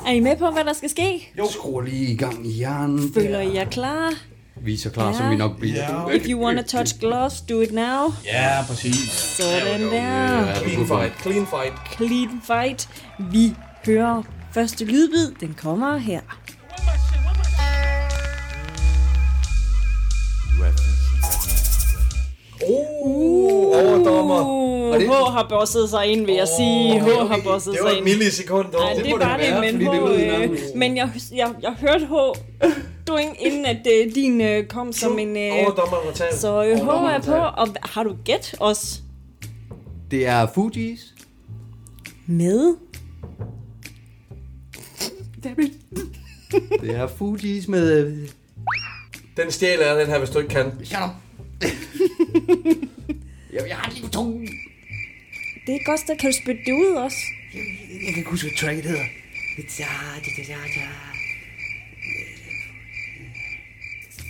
[0.08, 1.32] Er I med på, hvad der skal ske?
[1.38, 1.47] Jo.
[1.51, 3.14] Skruer lige i gang i hjernen.
[3.14, 4.14] Føler I jer klar?
[4.62, 6.10] Vi er så klar, som vi nok bliver.
[6.10, 8.14] If you wanna touch gloves, do it now.
[8.26, 9.10] Ja, præcis.
[9.10, 10.53] Sådan der.
[10.56, 11.74] Clean fight, clean fight.
[11.97, 12.89] Clean fight.
[13.32, 13.53] Vi
[13.86, 15.32] hører første lydbid.
[15.39, 16.22] Den kommer her.
[22.68, 24.41] Uh, overdommer.
[24.45, 26.99] Uh, H har bosset sig ind, vil jeg sige.
[27.01, 28.03] H har bosset Det sig var et ind.
[28.06, 28.68] millisekund.
[28.74, 31.72] Nej, Det det, det var det, være, men, H, det øh, men jeg, jeg, jeg
[31.72, 32.14] hørte H
[33.08, 35.38] doing, inden at øh, din øh, kom som en...
[35.38, 35.51] Øh,
[36.14, 36.34] taget.
[36.39, 39.01] så øh, H er på, og har du gæt os
[40.12, 40.99] Det er Fugees.
[42.26, 42.76] med?
[45.43, 45.72] Dammit.
[46.82, 48.06] Det er Fugees med...
[48.06, 48.30] øh,
[49.38, 50.72] Den stjæler jeg, den her, hvis du ikke kan.
[50.84, 51.10] Shut up.
[53.53, 54.49] jeg, jeg har det lige på tungen.
[55.68, 57.18] Det er godt, der kan du spytte det ud også.
[57.53, 59.06] Jeg kan ikke huske, hvad tracket hedder.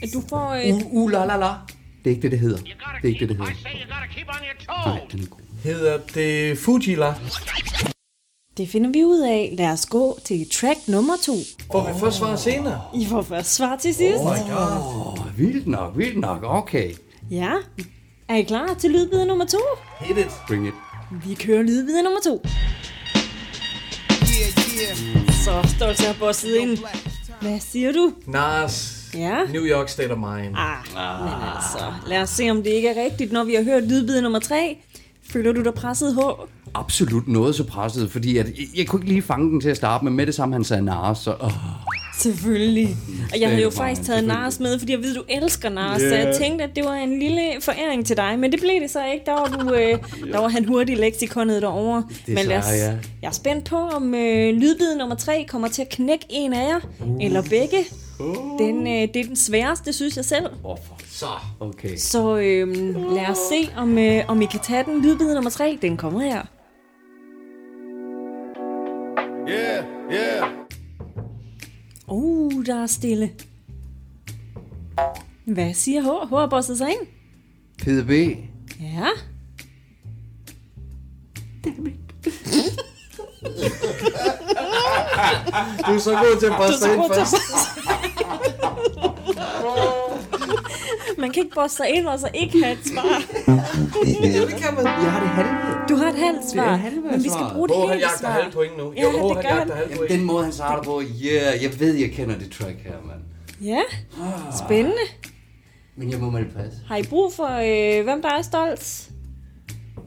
[0.04, 0.74] At Du får et...
[0.74, 1.52] Uh, uh, la, la, la.
[2.04, 2.58] Det er ikke det, det hedder.
[2.58, 2.74] Det
[3.04, 3.54] er ikke det, det hedder.
[4.86, 5.40] Nej, den er god.
[5.64, 7.14] Hedder det Fujila?
[8.58, 9.54] Det finder vi ud af.
[9.58, 11.34] Lad os gå til track nummer to.
[11.72, 12.82] Får vi først svar senere?
[12.94, 14.20] I får først svar til sidst.
[14.20, 14.72] Oh my god.
[14.72, 16.44] Åh, oh, vildt nok, vildt nok.
[16.44, 16.94] Okay.
[17.32, 17.52] Ja.
[18.28, 19.58] Er I klar til lydbid nummer to?
[20.00, 20.32] Hit it.
[20.48, 20.74] Bring it.
[21.26, 22.46] Vi kører lydbid nummer to.
[25.44, 26.78] Så stolt til at bosset ind.
[27.42, 28.14] Hvad siger du?
[28.28, 29.06] Nas.
[29.14, 29.44] Ja.
[29.54, 30.56] New York State of Mind.
[30.58, 30.78] Ah,
[31.24, 34.22] men altså, lad os se, om det ikke er rigtigt, når vi har hørt lydbid
[34.22, 34.78] nummer tre.
[35.30, 36.20] Føler du dig presset, H?
[36.74, 39.78] Absolut noget så presset, fordi at, jeg, jeg kunne ikke lige fange den til at
[39.78, 40.12] starte med.
[40.12, 41.36] Med det samme, han sagde Nars, så...
[41.40, 41.52] Oh.
[42.18, 42.96] Selvfølgelig.
[43.34, 44.24] Og jeg havde jo faktisk taget.
[44.24, 46.28] Nars med, fordi jeg ved, du elsker Nars, så Ja.
[46.28, 48.40] jeg tænkte, at det var en lille foræring til dig.
[48.40, 49.26] Men det blev det så ikke.
[49.26, 49.98] Der var, du, øh,
[50.32, 52.04] der var han hurtigt i leksikonet derovre.
[52.28, 52.92] Men lad os, ja.
[53.22, 56.68] jeg er spændt på, om øh, lydbid nummer tre kommer til at knække en af
[56.70, 56.80] jer,
[57.22, 57.78] eller begge.
[58.60, 60.46] Den, øh, det er den sværeste, synes jeg selv.
[61.12, 61.26] Så.
[61.60, 61.96] Okay.
[61.98, 62.68] Så øh,
[63.16, 65.02] lad os se, om, øh, om I kan tage den.
[65.02, 66.42] Lydbid nummer tre, den kommer her.
[69.50, 70.65] Yeah, yeah.
[72.08, 73.32] Uh, der er stille.
[75.46, 76.30] Hvad siger H?
[76.30, 77.08] H har bosset sig ind.
[77.78, 78.38] PDB.
[78.82, 79.08] Ja.
[85.88, 87.36] Du er så god til at Du bosse dig ind først.
[91.18, 93.22] Man kan ikke bosse sig ind og så ikke have et svar.
[94.24, 94.86] Ja, det kan man.
[94.86, 95.52] Jeg har det halve.
[95.90, 97.98] Du har et halvt svar, Det er halve men vi skal bruge det Hvor han
[97.98, 98.30] hele jagter svar.
[98.32, 98.94] halv point nu.
[98.96, 99.84] Ja, Jo, det hvor gør han han.
[99.90, 103.20] Jamen, den måde, han starter på, yeah, jeg ved, jeg kender det track her, mand.
[103.62, 103.82] Ja,
[104.66, 105.02] spændende.
[105.98, 106.80] Men jeg må mal passe.
[106.88, 107.46] Har I brug for,
[108.00, 109.10] øh, hvem der er stolt?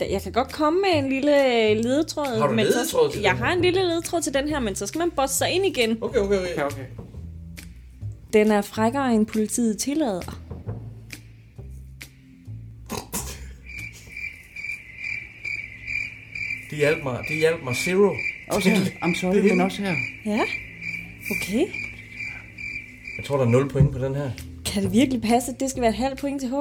[0.01, 2.39] Da- Jeg kan godt komme med en lille øh, ledetråd.
[2.41, 4.61] Har du men ledetråd så, til Jeg den har en lille ledetråd til den her,
[4.61, 5.99] men så skal man bosse sig ind igen.
[6.01, 6.63] Okay, okay, okay.
[6.65, 6.83] okay.
[8.33, 10.39] Den er frækkere end politiet tillader.
[16.71, 18.14] De hjalp mig, de hjalp mig zero.
[18.49, 18.77] Også her.
[18.79, 19.95] I'm sorry, men også her.
[20.27, 20.41] Ja,
[21.31, 21.66] okay.
[23.16, 24.31] Jeg tror, der er 0 point på den her.
[24.66, 26.55] Kan det virkelig passe, at det skal være et halvt point til H?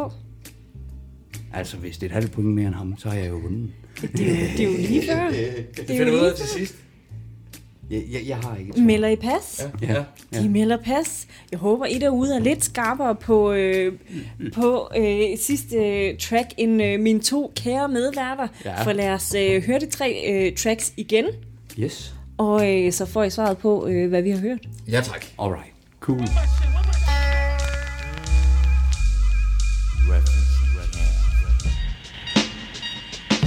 [1.53, 3.71] Altså, hvis det er et halvt point mere end ham, så har jeg jo vundet.
[4.01, 5.29] Det er jo, det er jo lige før.
[5.31, 6.75] Det er finder vi ud af til sidst.
[7.89, 9.65] Jeg, jeg, jeg har ikke Melder I pas?
[9.81, 9.93] Ja.
[9.93, 10.03] ja.
[10.33, 10.39] Ja.
[10.41, 11.27] De melder pas.
[11.51, 13.93] Jeg håber, I derude er lidt skarpere på, øh,
[14.53, 18.47] på øh, sidste øh, track end øh, mine to kære medværter.
[18.65, 18.83] Ja.
[18.83, 21.25] For lad os øh, høre de tre øh, tracks igen,
[21.79, 22.13] Yes.
[22.37, 24.59] og øh, så får I svaret på, øh, hvad vi har hørt.
[24.91, 25.25] Ja, tak.
[25.39, 25.73] Alright.
[25.99, 26.19] Cool.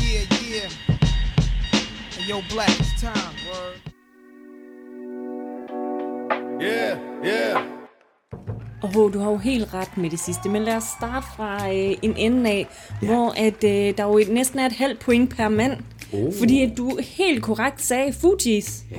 [0.03, 0.69] Yeah, yeah.
[2.17, 3.30] Hey, yo, Black, it's time,
[8.83, 11.69] Og H, du har jo helt ret med det sidste, men lad os starte fra
[11.75, 12.67] øh, en ende af,
[13.03, 13.07] ja.
[13.07, 15.73] hvor at, øh, der jo næsten er et halvt point per mand.
[16.13, 16.33] Oh.
[16.39, 18.83] Fordi at du helt korrekt sagde Fujis.
[18.91, 18.97] Ja.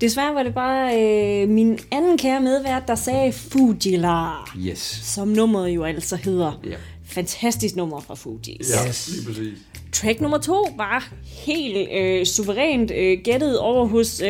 [0.00, 1.02] Desværre var det bare
[1.42, 5.00] øh, min anden kære medvært, der sagde Fujila, Yes.
[5.02, 6.60] som nummeret jo altså hedder.
[6.66, 6.76] Ja.
[7.06, 8.66] Fantastisk nummer fra Fujis.
[8.88, 9.08] Yes.
[9.08, 9.58] Lige præcis.
[9.92, 11.08] Track nummer to var
[11.46, 14.26] helt øh, suverænt øh, gættet over hos øh,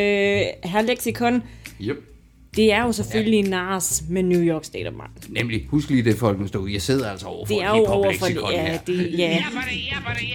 [0.63, 1.43] Herr Lexicon.
[1.81, 1.97] Yep.
[2.55, 3.49] Det er jo selvfølgelig ja.
[3.49, 5.33] Nars med New York State of Mind.
[5.39, 6.69] Nemlig, husk lige det, folk må stå ud.
[6.69, 8.77] Jeg sidder altså over for Det er jo hiphop over for leksikon ja, her.
[8.87, 9.43] det, ja.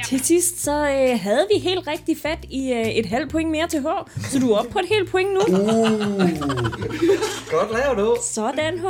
[0.08, 3.68] Til sidst så øh, havde vi helt rigtig fat i øh, et halvt point mere
[3.68, 3.86] til H,
[4.30, 5.40] så du er oppe på et helt point nu.
[7.50, 8.16] Godt lavet, du.
[8.22, 8.84] Sådan H.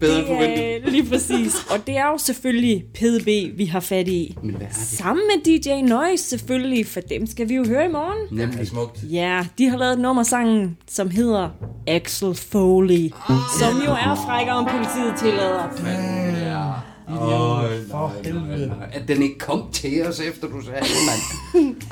[0.00, 0.92] Bedre det end forventet.
[0.92, 1.54] lige præcis.
[1.70, 4.36] Og det er jo selvfølgelig PDB, vi har fat i.
[4.42, 4.76] Men hvad er det?
[4.76, 8.38] Sammen med DJ Noise selvfølgelig, for dem skal vi jo høre i morgen.
[8.38, 8.66] Nemlig.
[8.68, 8.98] Smukt.
[9.10, 11.48] Ja, de har lavet et nummer sangen, som hedder
[11.86, 13.10] Axel Foley,
[13.60, 15.64] som jo er frækkere, end politiet tillader.
[17.10, 18.72] Åh, for helvede.
[18.92, 21.74] At den ikke kom til os, efter du sagde det, mand.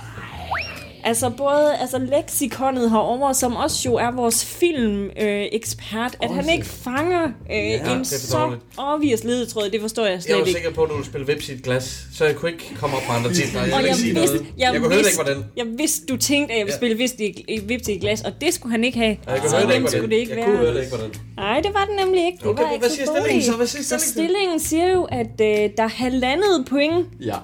[1.07, 6.49] Altså både altså leksikonet herover, som også jo er vores film-ekspert, øh, ekspert, at han
[6.49, 10.41] ikke fanger øh, det en er så obvious ledetråd, det forstår jeg Jeg slet var
[10.41, 10.53] ikke.
[10.53, 12.97] sikker på, at du ville spille Vips i et glas, så jeg kunne ikke komme
[12.97, 13.61] op på andre titler.
[13.65, 14.53] Jeg Og jeg ikke sige vidste, noget.
[14.59, 15.45] jeg, Jeg kunne høre det ikke, vidste, hvordan.
[15.57, 17.07] jeg vidste, du tænkte, at jeg ville Ja.
[17.07, 19.17] spille i, Vips i et glas, og det skulle han ikke have.
[19.27, 20.47] Jeg kunne så høre det ikke, skulle det ikke Jeg være.
[20.47, 21.11] kunne høre det ikke, hvordan.
[21.37, 22.39] Nej, det var det nemlig ikke.
[22.39, 23.53] Det Okay, var hvad Axel siger stillingen så?
[23.57, 24.29] Hvad siger så stillingen?
[24.29, 27.37] stillingen siger jo, at øh, der er halvandet point Ja,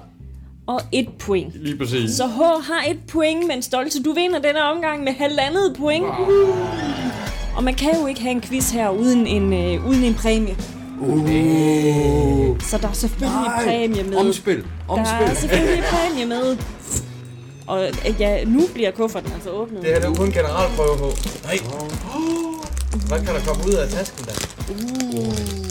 [0.67, 1.53] og et point.
[1.63, 2.11] lige præcis.
[2.11, 6.05] Så H har et point, men Stolte, du vinder denne omgang med halvandet point.
[7.55, 10.57] Og man kan jo ikke have en quiz her uden en, øh, uden en præmie.
[11.01, 12.59] Uh.
[12.61, 14.17] Så der er selvfølgelig en præmie med.
[14.17, 14.57] Omspil.
[14.57, 15.37] Der er Omspil.
[15.37, 16.57] selvfølgelig præmie med.
[17.67, 19.81] Og øh, ja, nu bliver kufferten altså åbnet.
[19.81, 21.11] Det her det er jo kun en generalprøve på.
[21.43, 21.57] Nej.
[23.07, 25.62] Hvad kan der komme ud af tasken der?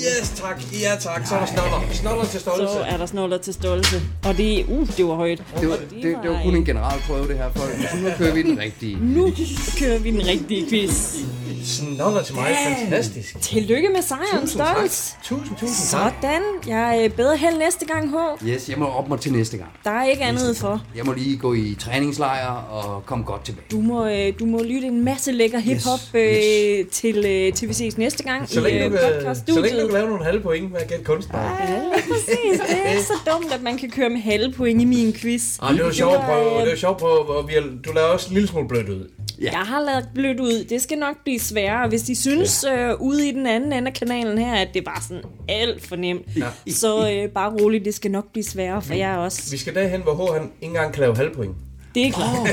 [0.00, 0.62] Yes, tak.
[0.72, 1.26] Ja, tak.
[1.26, 1.80] Så er der snoller.
[1.92, 2.72] Snoller til stolse.
[2.72, 3.96] Så er der snoller til stolte.
[4.24, 5.42] Og det, uh, det var højt.
[5.60, 7.72] Det var, det, det var kun en generalprøve, det her, folk.
[8.02, 8.98] Nu kører vi den rigtige.
[9.00, 9.32] Nu
[9.78, 11.16] kører vi den rigtige quiz.
[11.64, 12.56] Snoller til mig.
[12.80, 13.40] Fantastisk.
[13.40, 14.76] Tillykke med sejren, Tusind tak.
[14.76, 15.16] Stolt.
[15.24, 16.12] Tusind, tusind tak.
[16.22, 16.42] Sådan.
[16.66, 18.46] Jeg er bedre held næste gang, H.
[18.48, 19.70] Yes, jeg må op mig til næste gang.
[19.84, 20.82] Der er ikke andet for.
[20.96, 23.66] Jeg må lige gå i træningslejr og komme godt tilbage.
[23.70, 26.44] Du må, øh, du må lytte en masse lækker hiphop Yes,
[26.80, 29.06] øh, til, øh, til vi ses næste gang Så i længe, øh, du kan, så
[29.06, 29.70] længe du podcaststudiet.
[29.80, 31.40] kan lave nogle halve point med at gætte kunstner.
[31.42, 32.60] Ja, præcis.
[32.70, 35.58] Det er så dumt, at man kan køre med halve point i min quiz.
[35.62, 38.08] Ah, det var sjovt på, øh, det var sjovt på, hvor vi har, du laver
[38.08, 39.10] også en lille smule blødt ud.
[39.40, 40.64] Jeg har lavet blødt ud.
[40.70, 41.88] Det skal nok blive sværere.
[41.88, 45.04] Hvis de synes øh, ude i den anden ende af kanalen her, at det var
[45.08, 46.46] sådan alt for nemt, Ja.
[46.72, 49.50] så øh, bare roligt, det skal nok blive sværere for jer også.
[49.50, 51.54] Vi skal derhen, hvor H han ikke engang kan lave halve point.
[51.94, 52.48] Det er klart.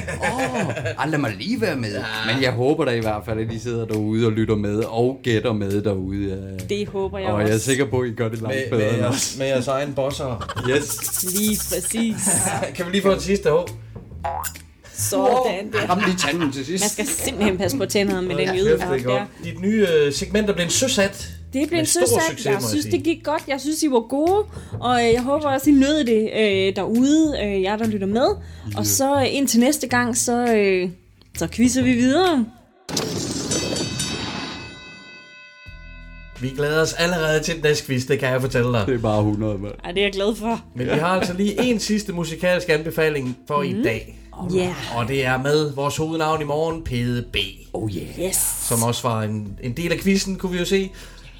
[0.99, 1.95] Ej, lad mig lige være med.
[2.33, 5.19] Men jeg håber da i hvert fald, at I sidder derude og lytter med og
[5.23, 6.57] gætter med derude.
[6.69, 7.47] Det håber jeg Og også.
[7.47, 9.37] jeg er sikker på, at I gør det langt Med, bedre med, end jeres, os.
[9.37, 10.53] med jeres egen bosser.
[10.69, 11.23] Yes.
[11.23, 12.29] Lige præcis.
[12.75, 13.53] kan vi lige få en sidste H?
[14.97, 15.89] Sådan der.
[15.89, 16.83] Ram lige tanden til sidst.
[16.83, 19.21] Man skal simpelthen passe på tænderne med den Ja, jyde det godt.
[19.43, 21.29] Dit nye øh, segment er blevet søsat.
[21.53, 22.07] Det blev en søsat.
[22.29, 23.43] succes, Jeg synes, det gik godt.
[23.47, 24.45] Jeg synes, I var gode.
[24.79, 28.27] Og øh, jeg håber også, I nød det øh, derude, øh, jer der lytter med.
[28.77, 30.89] Og så øh, indtil næste gang, så, øh,
[31.37, 32.45] så quizzer vi videre.
[36.41, 38.83] Vi glæder os allerede til den næste quiz, det kan jeg fortælle dig.
[38.87, 39.73] Det er bare 100, mand.
[39.85, 40.61] Ja, det er jeg glad for.
[40.75, 43.69] Men vi har altså lige en sidste musikalsk anbefaling for mm.
[43.69, 44.19] i dag.
[44.53, 44.57] Ja.
[44.57, 44.97] Yeah.
[44.97, 47.35] Og det er med vores hovednavn i morgen, PDB.
[47.73, 48.19] Oh yeah.
[48.19, 48.35] Yes.
[48.61, 50.91] Som også var en, en del af quizzen, kunne vi jo se.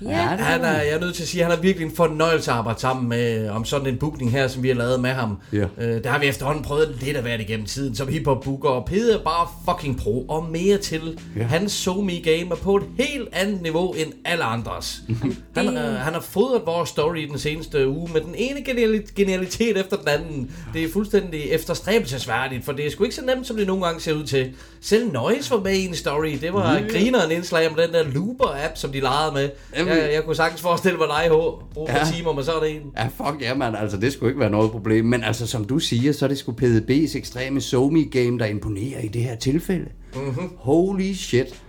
[0.01, 1.95] Ja, er han er, jeg er nødt til at sige, at han er virkelig en
[1.95, 5.09] fornøjelse at arbejde sammen med om sådan en booking her, som vi har lavet med
[5.09, 5.37] ham.
[5.53, 5.65] Ja.
[5.77, 8.69] Øh, der har vi efterhånden prøvet lidt at være det igennem tiden, som hiphop booker,
[8.69, 11.19] og Pede er bare fucking pro, og mere til.
[11.37, 11.43] Ja.
[11.43, 15.01] Hans SoMe game er på et helt andet niveau end alle andres.
[15.57, 19.13] han, øh, han har fodret vores story i den seneste uge med den ene geniali-
[19.15, 20.51] genialitet efter den anden.
[20.73, 24.01] Det er fuldstændig efterstræbelsesværdigt, for det er sgu ikke så nemt, som det nogle gange
[24.01, 24.51] ser ud til.
[24.81, 26.37] Selv Noise var med i en story.
[26.41, 26.79] Det var Ja.
[26.81, 26.91] yeah.
[26.91, 29.49] grineren indslag om den der Looper-app, som de legede med.
[29.77, 31.33] Jamen- Jeg, jeg kunne sagtens forestille mig dig, H.
[31.73, 32.03] Brug Ja.
[32.15, 32.81] timer, men så er det en.
[32.97, 33.75] Ja, fuck ja, man.
[33.75, 35.05] Altså, det skulle ikke være noget problem.
[35.05, 39.07] Men altså, som du siger, så er det sgu PDB's ekstreme SoMe-game, der imponerer i
[39.07, 39.85] det her tilfælde.
[40.15, 40.49] Mhm.
[40.57, 41.61] Holy shit.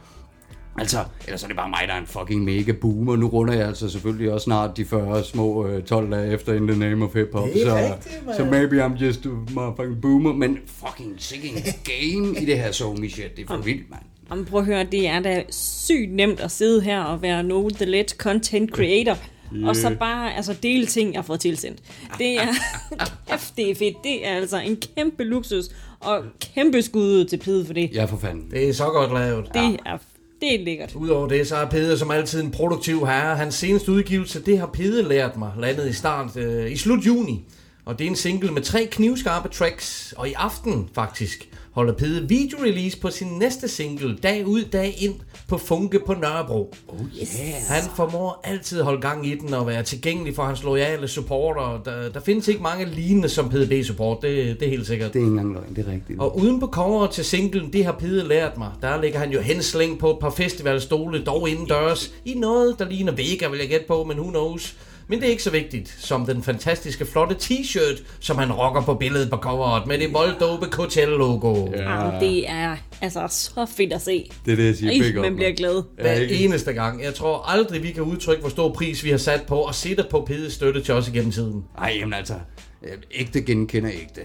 [0.80, 3.16] Altså, ellers er det bare mig, der er en fucking mega boomer.
[3.16, 6.66] Nu runder jeg altså selvfølgelig også snart de 40 små øh, 12 dage efter In
[6.68, 7.48] the Name of Hip Hop.
[7.48, 8.36] Så, rigtigt, mand.
[8.36, 10.32] så maybe I'm just a motherfucking boomer.
[10.32, 11.10] Men fucking
[11.44, 11.62] en
[11.92, 13.36] game i det her SoMe shit.
[13.36, 14.02] Det er for vildt, mand.
[14.30, 17.68] Jamen, prøv at høre, det er da sygt nemt at sidde her og være no
[17.68, 19.18] the let content creator.
[19.56, 19.68] Yeah.
[19.68, 21.78] Og så bare altså, dele ting, jeg har fået tilsendt.
[22.18, 22.46] Det er,
[23.30, 23.96] kæft, det er fedt.
[24.04, 25.64] Det er altså en kæmpe luksus,
[26.00, 27.90] og kæmpe skud til Pide for det.
[27.94, 28.50] Ja, for fanden.
[28.50, 29.44] Det er så godt lavet.
[29.54, 29.98] Det er,
[30.40, 30.94] det er lækkert.
[30.94, 33.36] Udover det, så er Pede som altid en produktiv herre.
[33.36, 37.44] Hans seneste udgivelse, det har Pede lært mig, landet i start øh, i slut juni.
[37.84, 40.14] Og det er en single med tre knivskarpe tracks.
[40.16, 41.48] Og i aften, faktisk,
[41.78, 45.14] holder Pede videorelease på sin næste single, dag ud, dag ind,
[45.48, 46.74] på Funke på Nørrebro.
[46.88, 47.40] Oh yes.
[47.68, 51.82] Han formår altid at holde gang i den og være tilgængelig for hans loyale supporter.
[51.84, 55.12] Der, der findes ikke mange lignende som PDB-support, det, det er helt sikkert.
[55.12, 56.20] Det er ikke engang løgn, det er rigtigt.
[56.20, 59.40] Og uden på coveret til singlen, det har Pede lært mig, der ligger han jo
[59.40, 63.86] henslæng på et par festivalstole, dog indendørs, i noget, der ligner Vega, vil jeg gætte
[63.86, 64.76] på, men who knows.
[65.08, 68.94] Men det er ikke så vigtigt som den fantastiske flotte t-shirt, som han rocker på
[68.94, 71.70] billedet på coveret med det volddope Coachella-logo.
[71.70, 71.82] Ja.
[71.82, 74.30] Jamen, det er altså så fedt at se.
[74.46, 75.14] Det er det, jeg siger.
[75.14, 75.82] Ej, man bliver glad.
[75.94, 77.02] Hver eneste gang.
[77.02, 80.04] Jeg tror aldrig, vi kan udtrykke, hvor stor pris vi har sat på og sætte
[80.10, 81.64] på Pedes støtte til os igennem tiden.
[81.78, 82.34] Ej, jamen altså,
[82.82, 84.20] øh, ægte genkender ægte.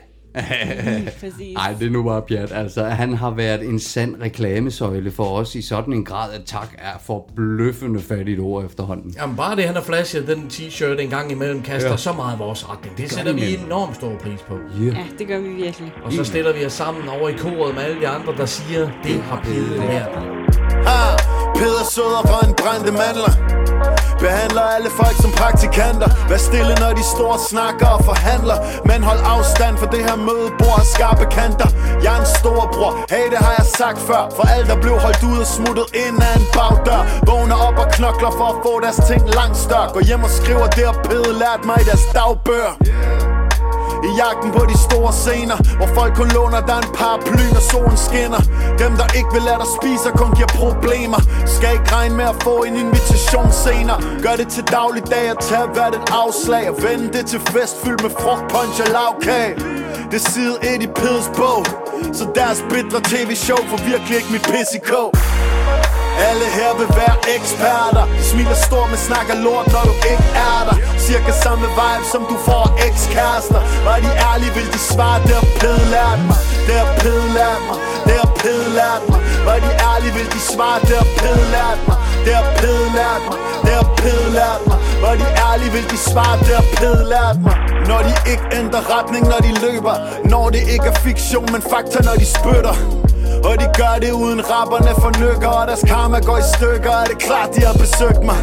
[1.20, 1.56] Præcis.
[1.58, 2.52] Ej, det er nu bare pjat.
[2.52, 6.68] Altså, han har været en sand reklamesøjle for os i sådan en grad, at tak
[6.78, 9.14] er forbløffende fattigt ord efterhånden.
[9.18, 11.98] Jamen bare det, han har flashet den t-shirt en gang imellem, kaster Ja.
[11.98, 12.98] så meget vores retning.
[12.98, 13.66] Det Gør sætter vi nemlig.
[13.66, 14.58] enormt stor pris på.
[14.82, 14.96] Yeah.
[14.96, 15.92] Ja, det gør vi virkelig.
[16.04, 18.90] Og så stiller vi os sammen over i koret med alle de andre, der siger,
[19.04, 20.10] det har Pede lært.
[20.86, 21.18] Ah,
[21.56, 23.63] Peder søder for en brændte mandler
[24.26, 26.10] Behandler alle folk som praktikanter.
[26.30, 28.58] Vær stille når de store snakker og forhandler.
[28.90, 31.70] Men hold afstand for det her mødebord har skarpe kanter.
[32.04, 34.24] Jeg er en storebror, hey det har jeg sagt før.
[34.38, 37.02] For alt der blev holdt ud og smuttet ind af en bagdør.
[37.30, 39.88] Vågner op og knokler for at få deres ting langt større.
[39.96, 43.33] Går hjem og skriver det og Pede lært mig i deres dagbøger
[44.10, 47.98] i jagten på de store scener Hvor folk kun låner dig en paraply, når solen
[48.08, 48.42] skinner.
[48.82, 51.22] Dem der ikke vil lade dig spise, kun giver problemer.
[51.56, 54.00] Skal ikke regne med at få en invitation senere.
[54.26, 56.64] Gør det til dagligdag og tag hvert et afslag.
[56.72, 59.54] Og vende det til fest fyldt med frugt, punch og lavkage.
[60.12, 61.64] Det er side 1 i Peds bog.
[62.18, 65.10] Så deres bitre tv-show får virkelig ikke mit pis i kog
[66.28, 68.06] alle her vil være eksperter.
[68.30, 70.78] Smiler stort, men snakker lort, når du ikke er der.
[71.06, 73.62] Cirka samme vibe, som du får ekskærester.
[73.88, 76.40] Var de ærlige, vil de svare, det har pædlært mig.
[76.68, 79.20] Det har pædlært mig, det har pædlært mig.
[79.48, 81.98] Var de ærlige, vil de svare, det har pædlært mig.
[82.26, 84.78] Det har pædlært mig, det har pædlært mig.
[85.04, 87.56] Var de ærlige, vil de svare, det har pædlært mig.
[87.90, 89.96] Når de ikke ændrer retning, når de løber
[90.26, 92.76] Når det ikke er fiktion, men fakta, når de spytter
[93.48, 96.92] og de gør det uden rapperne fornykker Og deres karma går i stykker.
[96.92, 98.42] Er det klart de har besøgt mig?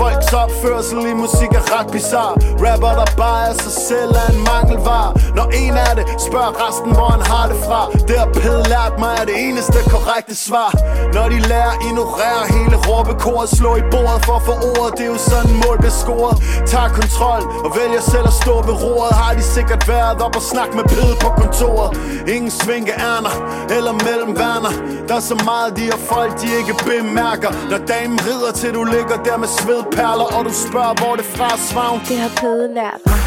[0.00, 2.34] Folks opførsel i musik er ret bizarre
[2.64, 5.10] Rapper der bare er sig selv er en mangelvare.
[5.38, 7.80] Når en af det spørger resten hvor han har det fra.
[8.08, 10.70] Det har Pede lært mig er det eneste korrekte svar.
[11.16, 14.90] Når de lærer ignorere hele råbekoret Slå i bordet for at få ordet.
[14.98, 16.36] Det er jo sådan mål bliver scoret.
[16.70, 19.12] Tag kontrol og vælger selv at stå ved roret.
[19.22, 21.90] Har de sikkert været op og snak med Pede på kontoret?
[22.34, 23.34] Ingen svinke ærner
[23.76, 24.72] eller mellem værner.
[25.08, 27.50] Der er så meget de her folk de ikke bemærker.
[27.70, 31.48] Når damen rider til du ligger der med svedperler Og du spørger hvor det fra
[31.68, 31.98] svagn?
[32.08, 33.18] Det har Pede lært mig.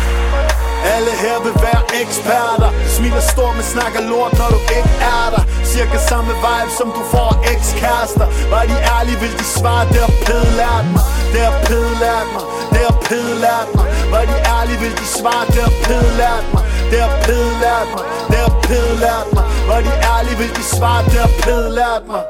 [0.93, 2.69] alle her vil være eksperter.
[2.95, 5.43] Smiler stort, men snakker lort, når du ikke er der.
[5.71, 8.27] Cirka samme vibe, som du får ekskærester.
[8.53, 11.05] Var de ærlige, vil de svare, det har Pede lært mig.
[11.33, 13.85] Det har Pede lært mig, det har Pede lært mig.
[14.13, 17.87] Var de ærlige, vil de svare, det har Pede lært mig Det har Pede lært
[17.95, 21.69] mig, det har Pede lært mig Var de ærlige, vil de svare, det har Pede
[21.75, 22.23] lært mig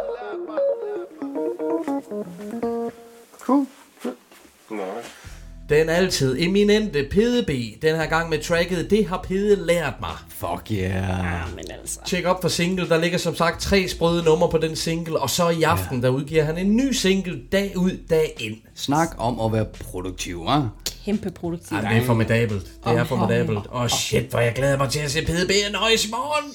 [5.72, 10.16] den altid eminente PDB, den her gang med tracket, det har Pede lært mig.
[10.30, 11.56] Fuck yeah.
[11.56, 12.00] Men altså.
[12.06, 15.30] Tjek op for single, der ligger som sagt tre sprøde numre på den single, og
[15.30, 18.58] så i aften, der udgiver han en ny single dag ud, dag ind.
[18.86, 20.62] Snak om at være produktiv, hva'?
[21.06, 21.78] Kæmpe produktiv.
[21.78, 22.64] Ej, det er formidabelt.
[22.64, 23.60] Det er Åh, formidabelt.
[23.72, 26.52] Åh oh, shit, hvor jeg glæder mig til at se PDB Noise i morgen.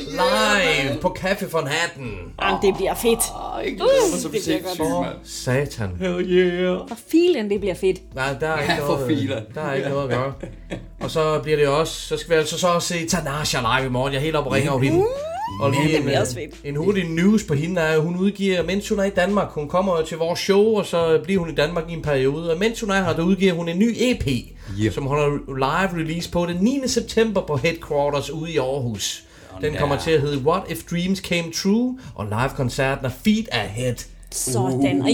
[0.00, 2.10] Live på Café von Hatten.
[2.42, 3.18] Jamen, det bliver fedt.
[3.66, 4.76] ikke Uh, det bliver godt.
[4.76, 5.90] For satan.
[6.00, 6.78] Hell yeah.
[6.88, 8.14] For filen, det bliver fedt.
[8.14, 9.40] Nej, der er ikke Ja, for noget, filer.
[9.54, 10.32] der er ikke noget at gøre.
[11.00, 13.90] Og så bliver det også, så skal vi altså så også se Tanasha live i
[13.90, 14.12] morgen.
[14.12, 15.06] Jeg er helt oppe og ringer over hende.
[15.60, 16.54] Og lige det en, bliver også fedt.
[16.64, 19.48] en hurtig news på hende er, at hun udgiver, mens hun er i Danmark.
[19.50, 22.52] Hun kommer til vores show, og så bliver hun i Danmark i en periode.
[22.52, 24.26] Og mens hun er her, der udgiver hun en ny EP,
[24.80, 24.92] Yep.
[24.92, 26.80] som holder live release på den 9.
[26.86, 29.24] september på Headquarters ude i Aarhus.
[29.60, 33.94] Den kommer til at hedde What If Dreams Came True, og live-koncerten er Feet Ahead.
[34.30, 35.02] Sådan.
[35.02, 35.10] Ej,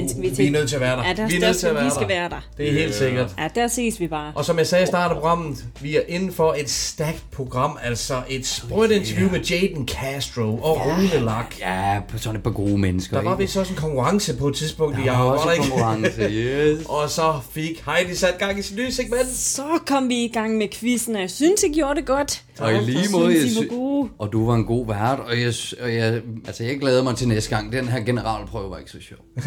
[0.00, 0.38] den skal vi til.
[0.38, 1.04] Vi er nødt til at være der.
[1.08, 2.14] Ja, der, vi er nødt til at være vi skal der.
[2.14, 2.40] være der.
[2.56, 3.34] Det er helt sikkert.
[3.38, 4.32] Ja, der ses vi bare.
[4.34, 7.78] Og som jeg sagde i starten af programmet, vi er inden for et stærkt program,
[7.82, 11.54] altså et sprødt interview med Jaden Castro og Rune Lak.
[11.60, 13.16] Ja, på sådan et par gode mennesker.
[13.16, 15.70] Der var vist også en konkurrence på et tidspunkt i Der var aften, også ikke?
[15.70, 16.86] konkurrence, yes.
[17.02, 19.28] og så fik Heidi sat gang i sit nye segment.
[19.28, 22.42] Så kom vi i gang med quizzen, og jeg synes, I gjorde det godt.
[22.60, 23.72] Og i lige Jeg måde, jeg sy-
[24.18, 27.28] og du var en god vært, og jeg, og jeg, altså jeg glæder mig til
[27.28, 27.72] næste gang.
[27.72, 29.18] Den her generalprøve var ikke så sjov.
[29.36, 29.44] Nej,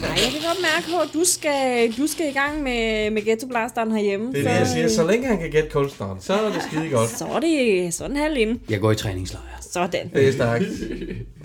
[0.00, 3.92] jeg kan godt mærke, at du skal, du skal i gang med, med Ghetto Blasteren
[3.92, 4.32] herhjemme.
[4.32, 4.88] Det er det, jeg siger.
[4.88, 7.10] Så længe han kan gætte kunstneren, så er det skide godt.
[7.10, 8.60] Så er det sådan halv inde.
[8.70, 9.42] Jeg går i træningslejr.
[9.72, 10.10] Sådan.
[10.14, 10.64] Det er stærkt.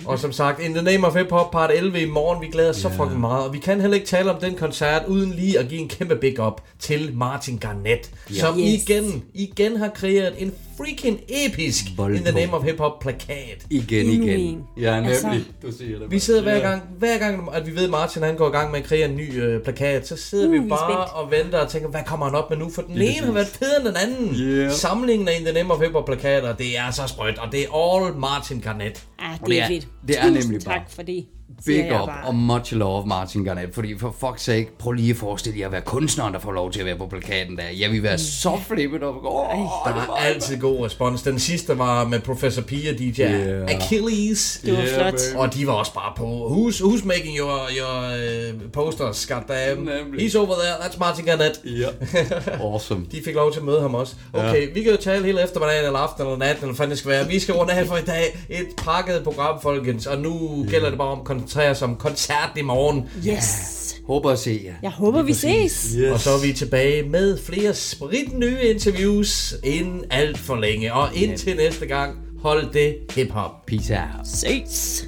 [0.06, 2.41] Og som sagt, In the Name of Hip Hop part 11 i morgen.
[2.41, 3.46] Vi glæder os så fucking meget.
[3.48, 6.16] Og vi kan heller ikke tale om den koncert, uden lige at give en kæmpe
[6.16, 8.12] big up til Martin Garnett.
[8.30, 8.36] Ja.
[8.39, 8.84] Som Yes.
[8.84, 12.32] igen, igen har kreeret en freaking episk Vold In the.
[12.34, 13.65] Name of Hip Hop plakat.
[13.69, 14.39] Igen, igen.
[14.39, 14.63] en.
[14.82, 15.11] Ja, nemlig.
[15.11, 16.11] Altså- du siger det.
[16.11, 18.71] Vi sidder hver gang, hver gang, at vi ved, at Martin han går i gang
[18.71, 21.13] med at kreere en ny øh, plakat, så sidder Uh, vi er bare spændt.
[21.13, 22.69] og venter og tænker, hvad kommer han op med nu?
[22.69, 24.36] For den ene har været federe end den anden.
[24.39, 24.71] Yeah.
[24.71, 27.61] Samlingen af In the Name of Hip Hop plakater, det er så sprødt, og det
[27.63, 29.03] er all Martin Garnett.
[29.21, 29.88] Ja, Og det det er fedt.
[30.07, 31.26] det er Tusind nemlig bare tak for det.
[31.66, 32.28] Big up bare.
[32.28, 35.72] og much love Martin Garnett, fordi for fuck's sake, prøv lige at forestille jer at
[35.72, 37.64] være kunstneren, der får lov til at være på plakaten der.
[37.80, 40.86] Jeg vil være så flippet op og gå, åh, Der det er var altid god
[40.86, 41.22] respons.
[41.22, 43.68] Den sidste var med Professor Pia DJ Yeah.
[43.76, 44.62] Achilles.
[44.66, 45.14] Det var Yeah, flot.
[45.14, 45.38] baby.
[45.38, 49.82] Og de var også bare på, who's, who's making your, your uh, posters, goddamn.
[49.82, 50.26] Nemlig.
[50.28, 51.62] He's over there, that's Martin Garnett.
[51.66, 51.88] Ja.
[52.66, 53.06] Awesome.
[53.12, 54.16] De fik lov til at møde ham også.
[54.34, 54.74] Okay, ja.
[54.74, 57.12] vi kan jo tale hele eftermiddagen, eller aften, eller natten, eller hvad fanden det skal
[57.12, 57.28] være.
[57.28, 58.38] Vi skal runde af for i dag.
[58.49, 60.06] Et pakket program, folkens.
[60.06, 63.10] Og nu gælder det bare om at koncentrere sig om koncerten i morgen.
[63.28, 63.96] Yes.
[64.08, 64.74] Håber at se jer.
[64.82, 65.96] Jeg håber, vi ses.
[65.98, 66.12] Yes.
[66.12, 70.93] Og så er vi tilbage med flere sprit nye interviews inden alt for længe.
[70.93, 73.66] Og indtil næste gang, hold det hip-hop.
[73.68, 74.28] Peace out.
[74.28, 75.06] Ses.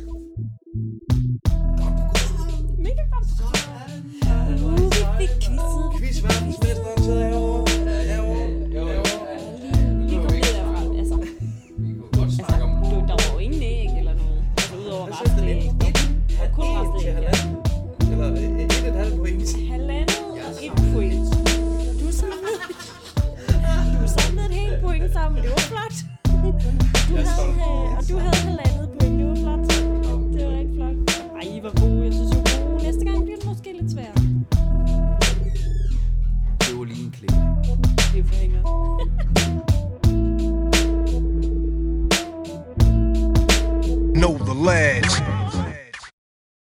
[2.80, 3.28] Mega godt.
[5.42, 6.00] Quizzet.
[6.00, 7.47] Quizverdensmesteren sidder herovre.
[25.18, 25.44] sammen.
[25.44, 25.96] Det var flot.
[27.10, 29.16] Du havde, øh, og du havde halvandet point.
[29.20, 29.62] Det var flot.
[30.34, 30.98] Det var rigtig flot.
[31.38, 32.04] Ej, I var gode.
[32.06, 32.84] Jeg synes, I var gode.
[32.84, 34.20] Næste gang bliver det måske lidt sværere.
[36.66, 37.30] Det var lige en klik.
[38.14, 38.62] Det er forhænger.
[44.22, 45.37] Know the lads.